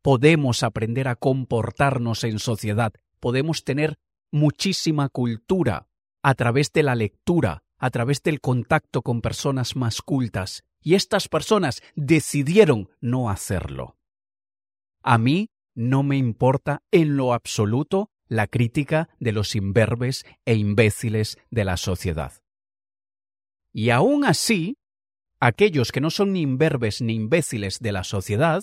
Podemos 0.00 0.62
aprender 0.62 1.08
a 1.08 1.14
comportarnos 1.14 2.24
en 2.24 2.38
sociedad, 2.38 2.94
podemos 3.20 3.64
tener 3.64 3.98
muchísima 4.32 5.10
cultura 5.10 5.88
a 6.22 6.34
través 6.36 6.72
de 6.72 6.82
la 6.82 6.94
lectura, 6.94 7.64
a 7.76 7.90
través 7.90 8.22
del 8.22 8.40
contacto 8.40 9.02
con 9.02 9.20
personas 9.20 9.76
más 9.76 10.00
cultas, 10.00 10.64
y 10.80 10.94
estas 10.94 11.28
personas 11.28 11.82
decidieron 11.96 12.88
no 13.02 13.28
hacerlo. 13.28 13.98
A 15.02 15.18
mí 15.18 15.50
no 15.74 16.02
me 16.02 16.16
importa 16.16 16.82
en 16.90 17.18
lo 17.18 17.34
absoluto 17.34 18.10
la 18.28 18.46
crítica 18.46 19.08
de 19.18 19.32
los 19.32 19.54
imberbes 19.54 20.24
e 20.44 20.54
imbéciles 20.54 21.38
de 21.50 21.64
la 21.64 21.76
sociedad. 21.76 22.32
Y 23.72 23.90
aún 23.90 24.24
así, 24.24 24.78
aquellos 25.38 25.92
que 25.92 26.00
no 26.00 26.10
son 26.10 26.32
ni 26.32 26.40
imberbes 26.40 27.02
ni 27.02 27.14
imbéciles 27.14 27.78
de 27.78 27.92
la 27.92 28.04
sociedad, 28.04 28.62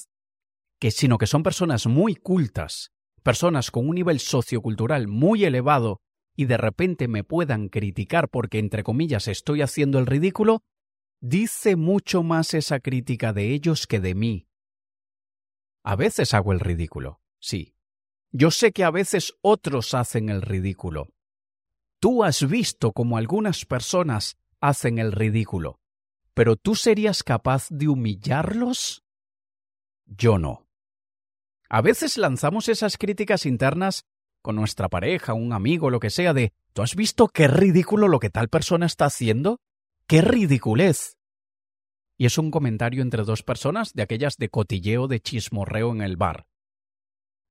que 0.80 0.92
sino 0.92 1.18
que 1.18 1.28
son 1.28 1.44
personas 1.44 1.86
muy 1.88 2.16
cultas, 2.16 2.92
personas 3.22 3.72
con 3.72 3.88
un 3.88 3.96
nivel 3.96 4.20
sociocultural 4.20 5.08
muy 5.08 5.46
elevado 5.46 6.02
y 6.36 6.46
de 6.46 6.58
repente 6.58 7.08
me 7.08 7.24
puedan 7.24 7.70
criticar 7.70 8.30
porque, 8.30 8.60
entre 8.60 8.84
comillas, 8.84 9.28
estoy 9.28 9.62
haciendo 9.62 10.00
el 10.00 10.08
ridículo, 10.08 10.64
dice 11.22 11.76
mucho 11.76 12.24
más 12.24 12.54
esa 12.54 12.80
crítica 12.80 13.34
de 13.34 13.54
ellos 13.54 13.88
que 13.88 14.00
de 14.00 14.16
mí. 14.16 14.48
A 15.84 15.96
veces 15.96 16.34
hago 16.34 16.54
el 16.54 16.60
ridículo, 16.60 17.22
sí. 17.40 17.76
Yo 18.36 18.50
sé 18.50 18.72
que 18.72 18.84
a 18.84 18.90
veces 18.90 19.36
otros 19.42 19.94
hacen 19.94 20.30
el 20.30 20.42
ridículo. 20.42 21.10
Tú 22.00 22.24
has 22.24 22.50
visto 22.50 22.92
cómo 22.92 23.18
algunas 23.18 23.64
personas 23.66 24.38
hacen 24.60 24.98
el 24.98 25.12
ridículo, 25.12 25.80
pero 26.34 26.56
¿tú 26.56 26.74
serías 26.74 27.22
capaz 27.22 27.68
de 27.70 27.88
humillarlos? 27.88 29.04
Yo 30.08 30.40
no. 30.40 30.68
A 31.70 31.84
veces 31.84 32.18
lanzamos 32.18 32.70
esas 32.70 32.98
críticas 32.98 33.46
internas 33.46 34.04
con 34.42 34.56
nuestra 34.56 34.90
pareja, 34.90 35.36
un 35.36 35.54
amigo, 35.54 35.92
lo 35.92 36.00
que 36.00 36.10
sea, 36.10 36.34
de 36.34 36.54
¿tú 36.74 36.82
has 36.82 36.96
visto 36.96 37.28
qué 37.28 37.48
ridículo 37.48 38.08
lo 38.08 38.20
que 38.20 38.32
tal 38.32 38.50
persona 38.50 38.88
está 38.88 39.06
haciendo? 39.06 39.62
¡Qué 40.08 40.22
ridiculez! 40.22 41.18
Y 42.18 42.26
es 42.26 42.40
un 42.40 42.50
comentario 42.50 43.04
entre 43.04 43.24
dos 43.24 43.44
personas 43.44 43.94
de 43.94 44.02
aquellas 44.02 44.38
de 44.38 44.50
cotilleo 44.50 45.08
de 45.08 45.20
chismorreo 45.20 45.92
en 45.92 46.02
el 46.02 46.18
bar. 46.18 46.48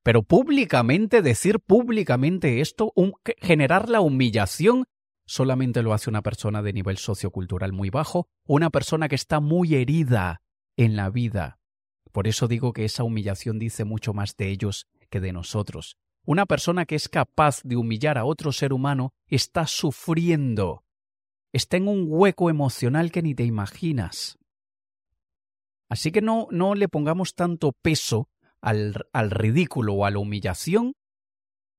Pero 0.02 0.22
públicamente, 0.22 1.22
decir 1.22 1.60
públicamente 1.60 2.60
esto, 2.60 2.92
generar 3.38 3.88
la 3.88 4.00
humillación, 4.00 4.84
solamente 5.26 5.82
lo 5.82 5.92
hace 5.92 6.10
una 6.10 6.22
persona 6.22 6.62
de 6.62 6.72
nivel 6.72 6.98
sociocultural 6.98 7.72
muy 7.72 7.90
bajo, 7.90 8.26
una 8.46 8.70
persona 8.70 9.08
que 9.08 9.14
está 9.14 9.40
muy 9.40 9.74
herida 9.76 10.42
en 10.76 10.96
la 10.96 11.08
vida. 11.10 11.58
Por 12.10 12.26
eso 12.26 12.48
digo 12.48 12.72
que 12.72 12.84
esa 12.84 13.04
humillación 13.04 13.58
dice 13.58 13.84
mucho 13.84 14.12
más 14.12 14.36
de 14.36 14.50
ellos 14.50 14.86
que 15.08 15.20
de 15.20 15.32
nosotros. 15.32 15.96
Una 16.24 16.46
persona 16.46 16.84
que 16.84 16.94
es 16.94 17.08
capaz 17.08 17.62
de 17.62 17.76
humillar 17.76 18.18
a 18.18 18.24
otro 18.24 18.52
ser 18.52 18.72
humano 18.72 19.12
está 19.26 19.66
sufriendo, 19.66 20.84
está 21.52 21.76
en 21.76 21.88
un 21.88 22.06
hueco 22.08 22.50
emocional 22.50 23.10
que 23.10 23.22
ni 23.22 23.34
te 23.34 23.44
imaginas. 23.44 24.38
Así 25.88 26.10
que 26.10 26.22
no, 26.22 26.48
no 26.50 26.74
le 26.74 26.88
pongamos 26.88 27.34
tanto 27.34 27.72
peso 27.72 28.28
al, 28.62 29.06
al 29.12 29.30
ridículo 29.30 29.94
o 29.94 30.06
a 30.06 30.10
la 30.10 30.18
humillación 30.18 30.94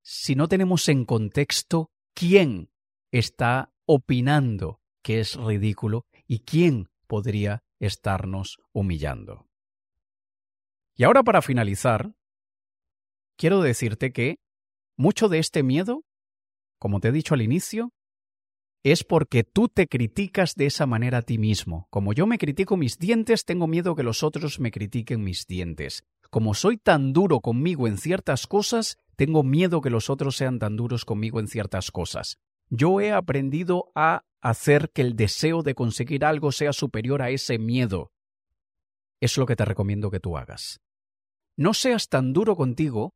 si 0.03 0.35
no 0.35 0.47
tenemos 0.47 0.89
en 0.89 1.05
contexto 1.05 1.89
quién 2.13 2.69
está 3.11 3.71
opinando 3.85 4.81
que 5.01 5.19
es 5.19 5.35
ridículo 5.35 6.05
y 6.27 6.39
quién 6.39 6.89
podría 7.07 7.63
estarnos 7.79 8.59
humillando. 8.71 9.47
Y 10.95 11.03
ahora 11.03 11.23
para 11.23 11.41
finalizar, 11.41 12.13
quiero 13.37 13.61
decirte 13.61 14.11
que 14.11 14.37
mucho 14.95 15.27
de 15.27 15.39
este 15.39 15.63
miedo, 15.63 16.03
como 16.79 16.99
te 16.99 17.09
he 17.09 17.11
dicho 17.11 17.33
al 17.33 17.41
inicio, 17.41 17.91
es 18.83 19.03
porque 19.03 19.43
tú 19.43 19.69
te 19.69 19.87
criticas 19.87 20.55
de 20.55 20.65
esa 20.65 20.85
manera 20.85 21.19
a 21.19 21.21
ti 21.21 21.37
mismo. 21.37 21.87
Como 21.89 22.13
yo 22.13 22.27
me 22.27 22.37
critico 22.37 22.77
mis 22.77 22.97
dientes, 22.99 23.45
tengo 23.45 23.65
miedo 23.65 23.95
que 23.95 24.03
los 24.03 24.23
otros 24.23 24.59
me 24.59 24.71
critiquen 24.71 25.23
mis 25.23 25.47
dientes. 25.47 26.03
Como 26.33 26.55
soy 26.55 26.77
tan 26.77 27.13
duro 27.13 27.41
conmigo 27.41 27.87
en 27.87 27.99
ciertas 27.99 28.47
cosas, 28.47 28.97
tengo 29.15 29.43
miedo 29.43 29.81
que 29.81 29.91
los 29.91 30.09
otros 30.09 30.35
sean 30.35 30.57
tan 30.57 30.75
duros 30.75 31.05
conmigo 31.05 31.39
en 31.39 31.47
ciertas 31.47 31.91
cosas. 31.91 32.39
Yo 32.71 32.99
he 33.01 33.11
aprendido 33.11 33.91
a 33.93 34.23
hacer 34.41 34.89
que 34.89 35.03
el 35.03 35.15
deseo 35.15 35.61
de 35.61 35.75
conseguir 35.75 36.25
algo 36.25 36.51
sea 36.51 36.73
superior 36.73 37.21
a 37.21 37.29
ese 37.29 37.59
miedo. 37.59 38.11
Es 39.21 39.37
lo 39.37 39.45
que 39.45 39.55
te 39.55 39.63
recomiendo 39.63 40.09
que 40.09 40.19
tú 40.19 40.35
hagas. 40.35 40.81
No 41.55 41.75
seas 41.75 42.09
tan 42.09 42.33
duro 42.33 42.55
contigo 42.55 43.13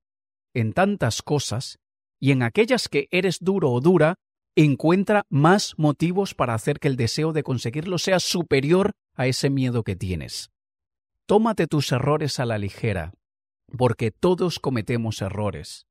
en 0.54 0.74
tantas 0.74 1.24
cosas 1.24 1.80
y 2.20 2.30
en 2.30 2.44
aquellas 2.44 2.88
que 2.88 3.08
eres 3.10 3.40
duro 3.42 3.72
o 3.72 3.82
dura, 3.82 4.14
encuentra 4.56 5.24
más 5.28 5.74
motivos 5.80 6.36
para 6.36 6.54
hacer 6.54 6.80
que 6.80 6.88
el 6.88 6.98
deseo 6.98 7.34
de 7.34 7.42
conseguirlo 7.42 7.98
sea 7.98 8.20
superior 8.20 8.92
a 9.16 9.26
ese 9.26 9.50
miedo 9.50 9.84
que 9.84 9.96
tienes. 9.96 10.52
Tómate 11.28 11.68
tus 11.68 11.92
errores 11.92 12.40
a 12.40 12.46
la 12.46 12.58
ligera, 12.58 13.14
porque 13.78 14.12
todos 14.12 14.60
cometemos 14.60 15.22
errores. 15.22 15.86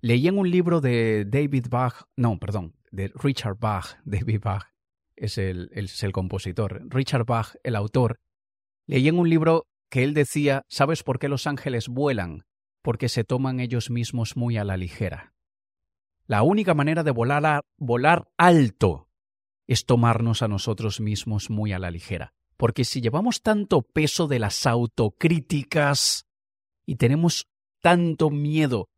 Leí 0.00 0.28
en 0.28 0.38
un 0.38 0.50
libro 0.50 0.80
de 0.80 1.24
David 1.26 1.66
Bach, 1.68 2.04
no, 2.16 2.38
perdón, 2.38 2.76
de 2.92 3.10
Richard 3.14 3.58
Bach, 3.58 3.98
David 4.04 4.40
Bach 4.42 4.66
es 5.16 5.36
el, 5.36 6.12
compositor, 6.12 6.82
Richard 6.88 7.24
Bach, 7.24 7.56
el 7.64 7.74
autor, 7.74 8.20
leí 8.86 9.08
en 9.08 9.18
un 9.18 9.28
libro 9.28 9.66
que 9.90 10.04
él 10.04 10.14
decía, 10.14 10.62
¿sabes 10.68 11.02
por 11.02 11.18
qué 11.18 11.28
los 11.28 11.48
ángeles 11.48 11.88
vuelan? 11.88 12.44
porque 12.82 13.10
se 13.10 13.24
toman 13.24 13.60
ellos 13.60 13.90
mismos 13.90 14.36
muy 14.36 14.56
a 14.56 14.64
la 14.64 14.76
ligera. 14.76 15.34
La 16.26 16.42
única 16.42 16.72
manera 16.72 17.02
de 17.02 17.10
volar 17.10 18.28
alto 18.38 19.08
es 19.66 19.84
tomarnos 19.84 20.42
a 20.42 20.48
nosotros 20.48 20.98
mismos 21.00 21.50
muy 21.50 21.72
a 21.72 21.78
la 21.78 21.90
ligera. 21.90 22.32
Porque 22.58 22.84
si 22.84 23.00
llevamos 23.00 23.40
tanto 23.40 23.82
peso 23.82 24.26
de 24.26 24.40
las 24.40 24.66
autocríticas 24.66 26.26
y 26.84 26.96
tenemos 26.96 27.48
tanto 27.80 28.30
miedo 28.30 28.90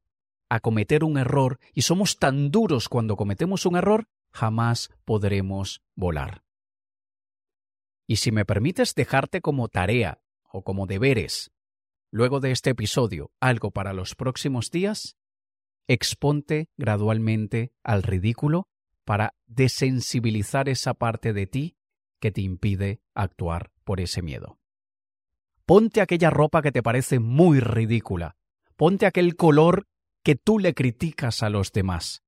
a 0.49 0.61
cometer 0.61 1.05
un 1.05 1.19
error 1.19 1.61
y 1.75 1.83
somos 1.83 2.19
tan 2.19 2.51
duros 2.51 2.89
cuando 2.89 3.17
cometemos 3.17 3.67
un 3.67 3.77
error, 3.77 4.09
jamás 4.33 4.91
podremos 5.05 5.83
volar. 5.95 6.43
Y 8.07 8.17
si 8.17 8.33
me 8.33 8.47
permites 8.47 8.95
dejarte 8.95 9.43
como 9.43 9.69
tarea 9.69 10.23
o 10.51 10.65
como 10.65 10.87
deberes 10.87 11.53
luego 12.11 12.41
de 12.41 12.53
este 12.53 12.71
episodio 12.71 13.31
algo 13.41 13.71
para 13.71 13.93
los 13.93 14.15
próximos 14.15 14.71
días, 14.71 15.17
exponte 15.87 16.71
gradualmente 16.79 17.73
al 17.85 18.03
ridículo 18.03 18.69
para 19.05 19.35
desensibilizar 19.47 20.69
esa 20.69 20.95
parte 20.95 21.33
de 21.35 21.47
ti 21.47 21.77
que 22.21 22.31
te 22.31 22.43
impide 22.43 23.01
actuar 23.15 23.73
por 23.85 24.01
ese 24.01 24.23
miedo. 24.23 24.59
Ponte 25.67 26.01
aquella 26.01 26.31
ropa 26.31 26.63
que 26.63 26.73
te 26.73 26.83
parece 26.83 27.19
muy 27.19 27.61
ridícula. 27.61 28.37
Ponte 28.77 29.07
aquel 29.07 29.37
color 29.37 29.87
que 30.23 30.37
tú 30.37 30.59
le 30.59 30.75
criticas 30.75 31.43
a 31.43 31.51
los 31.51 31.73
demás. 31.73 32.23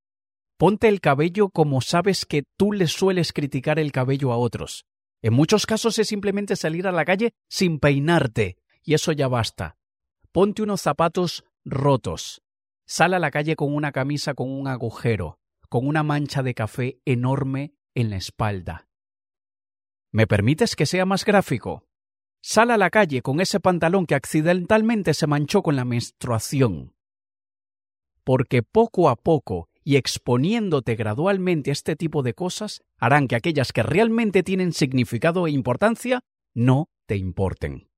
Ponte 0.56 0.88
el 0.88 1.00
cabello 1.00 1.48
como 1.48 1.80
sabes 1.80 2.24
que 2.24 2.44
tú 2.56 2.72
le 2.72 2.86
sueles 2.86 3.32
criticar 3.32 3.78
el 3.78 3.90
cabello 3.90 4.32
a 4.32 4.36
otros. 4.36 4.86
En 5.22 5.34
muchos 5.34 5.66
casos 5.66 5.98
es 5.98 6.08
simplemente 6.08 6.56
salir 6.56 6.86
a 6.86 6.92
la 6.92 7.04
calle 7.04 7.34
sin 7.48 7.78
peinarte, 7.78 8.58
y 8.82 8.94
eso 8.94 9.12
ya 9.12 9.28
basta. 9.28 9.76
Ponte 10.30 10.62
unos 10.62 10.80
zapatos 10.80 11.44
rotos. 11.64 12.42
Sal 12.86 13.14
a 13.14 13.18
la 13.18 13.30
calle 13.30 13.56
con 13.56 13.74
una 13.74 13.92
camisa 13.92 14.34
con 14.34 14.50
un 14.50 14.68
agujero, 14.68 15.38
con 15.68 15.86
una 15.86 16.02
mancha 16.02 16.42
de 16.42 16.54
café 16.54 17.00
enorme 17.04 17.74
en 17.94 18.10
la 18.10 18.16
espalda. 18.16 18.88
¿Me 20.14 20.26
permites 20.26 20.76
que 20.76 20.84
sea 20.84 21.06
más 21.06 21.24
gráfico? 21.24 21.86
Sal 22.42 22.70
a 22.70 22.76
la 22.76 22.90
calle 22.90 23.22
con 23.22 23.40
ese 23.40 23.60
pantalón 23.60 24.04
que 24.04 24.14
accidentalmente 24.14 25.14
se 25.14 25.26
manchó 25.26 25.62
con 25.62 25.74
la 25.74 25.86
menstruación. 25.86 26.94
Porque 28.22 28.62
poco 28.62 29.08
a 29.08 29.16
poco 29.16 29.70
y 29.82 29.96
exponiéndote 29.96 30.96
gradualmente 30.96 31.70
a 31.70 31.72
este 31.72 31.96
tipo 31.96 32.22
de 32.22 32.34
cosas 32.34 32.82
harán 32.98 33.26
que 33.26 33.36
aquellas 33.36 33.72
que 33.72 33.82
realmente 33.82 34.42
tienen 34.42 34.74
significado 34.74 35.46
e 35.46 35.50
importancia 35.50 36.20
no 36.54 36.90
te 37.06 37.16
importen. 37.16 37.88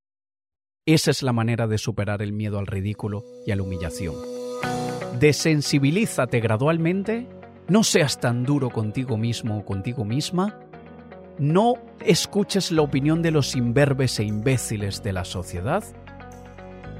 Esa 0.87 1.11
es 1.11 1.23
la 1.23 1.33
manera 1.33 1.67
de 1.67 1.79
superar 1.79 2.23
el 2.23 2.33
miedo 2.33 2.61
al 2.61 2.69
ridículo 2.69 3.25
y 3.45 3.51
a 3.51 3.57
la 3.57 3.65
humillación. 3.65 4.15
Desensibilízate 5.19 6.39
gradualmente, 6.39 7.27
no 7.69 7.83
seas 7.83 8.21
tan 8.21 8.45
duro 8.45 8.71
contigo 8.71 9.17
mismo 9.17 9.59
o 9.59 9.65
contigo 9.65 10.05
misma, 10.05 10.61
no 11.39 11.75
escuches 12.01 12.71
la 12.71 12.83
opinión 12.83 13.23
de 13.23 13.31
los 13.31 13.57
imberbes 13.57 14.19
e 14.21 14.25
imbéciles 14.25 15.03
de 15.03 15.13
la 15.13 15.25
sociedad 15.25 15.85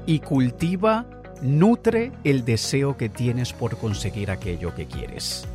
y 0.05 0.19
cultiva, 0.19 1.05
nutre 1.41 2.11
el 2.23 2.45
deseo 2.45 2.97
que 2.97 3.09
tienes 3.09 3.53
por 3.53 3.77
conseguir 3.77 4.31
aquello 4.31 4.73
que 4.75 4.85
quieres. 4.85 5.47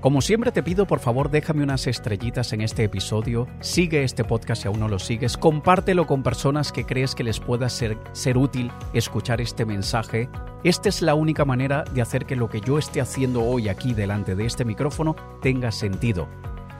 Como 0.00 0.20
siempre 0.20 0.52
te 0.52 0.62
pido, 0.62 0.86
por 0.86 1.00
favor, 1.00 1.30
déjame 1.30 1.64
unas 1.64 1.88
estrellitas 1.88 2.52
en 2.52 2.60
este 2.60 2.84
episodio, 2.84 3.48
sigue 3.60 4.04
este 4.04 4.22
podcast 4.22 4.62
si 4.62 4.68
aún 4.68 4.78
no 4.78 4.88
lo 4.88 5.00
sigues, 5.00 5.36
compártelo 5.36 6.06
con 6.06 6.22
personas 6.22 6.70
que 6.70 6.84
crees 6.84 7.16
que 7.16 7.24
les 7.24 7.40
pueda 7.40 7.68
ser, 7.68 7.98
ser 8.12 8.38
útil 8.38 8.70
escuchar 8.92 9.40
este 9.40 9.64
mensaje. 9.64 10.28
Esta 10.62 10.90
es 10.90 11.02
la 11.02 11.16
única 11.16 11.44
manera 11.44 11.82
de 11.92 12.02
hacer 12.02 12.24
que 12.24 12.36
lo 12.36 12.48
que 12.48 12.60
yo 12.60 12.78
esté 12.78 13.00
haciendo 13.00 13.42
hoy 13.42 13.68
aquí 13.68 13.94
delante 13.94 14.36
de 14.36 14.46
este 14.46 14.64
micrófono 14.64 15.16
tenga 15.42 15.72
sentido. 15.72 16.28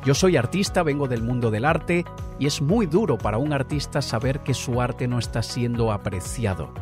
Yo 0.06 0.14
soy 0.14 0.38
artista, 0.38 0.82
vengo 0.82 1.08
del 1.08 1.22
mundo 1.22 1.50
del 1.50 1.66
arte 1.66 2.06
y 2.38 2.46
es 2.46 2.62
muy 2.62 2.86
duro 2.86 3.18
para 3.18 3.36
un 3.36 3.52
artista 3.52 4.00
saber 4.00 4.40
que 4.40 4.54
su 4.54 4.80
arte 4.80 5.06
no 5.06 5.18
está 5.18 5.42
siendo 5.42 5.92
apreciado. 5.92 6.72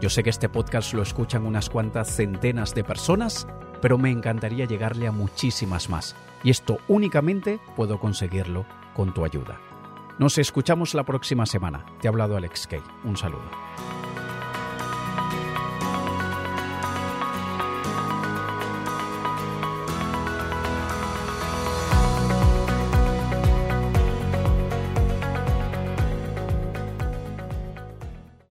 Yo 0.00 0.08
sé 0.08 0.22
que 0.22 0.30
este 0.30 0.48
podcast 0.48 0.92
lo 0.92 1.02
escuchan 1.02 1.46
unas 1.46 1.68
cuantas 1.68 2.14
centenas 2.14 2.74
de 2.74 2.84
personas 2.84 3.48
pero 3.84 3.98
me 3.98 4.10
encantaría 4.10 4.64
llegarle 4.64 5.06
a 5.06 5.12
muchísimas 5.12 5.90
más. 5.90 6.16
Y 6.42 6.48
esto 6.48 6.78
únicamente 6.88 7.60
puedo 7.76 8.00
conseguirlo 8.00 8.64
con 8.94 9.12
tu 9.12 9.26
ayuda. 9.26 9.60
Nos 10.18 10.38
escuchamos 10.38 10.94
la 10.94 11.02
próxima 11.02 11.44
semana. 11.44 11.84
Te 12.00 12.08
ha 12.08 12.10
hablado 12.10 12.34
Alex 12.34 12.66
Kay. 12.66 12.80
Un 13.04 13.18
saludo. 13.18 13.44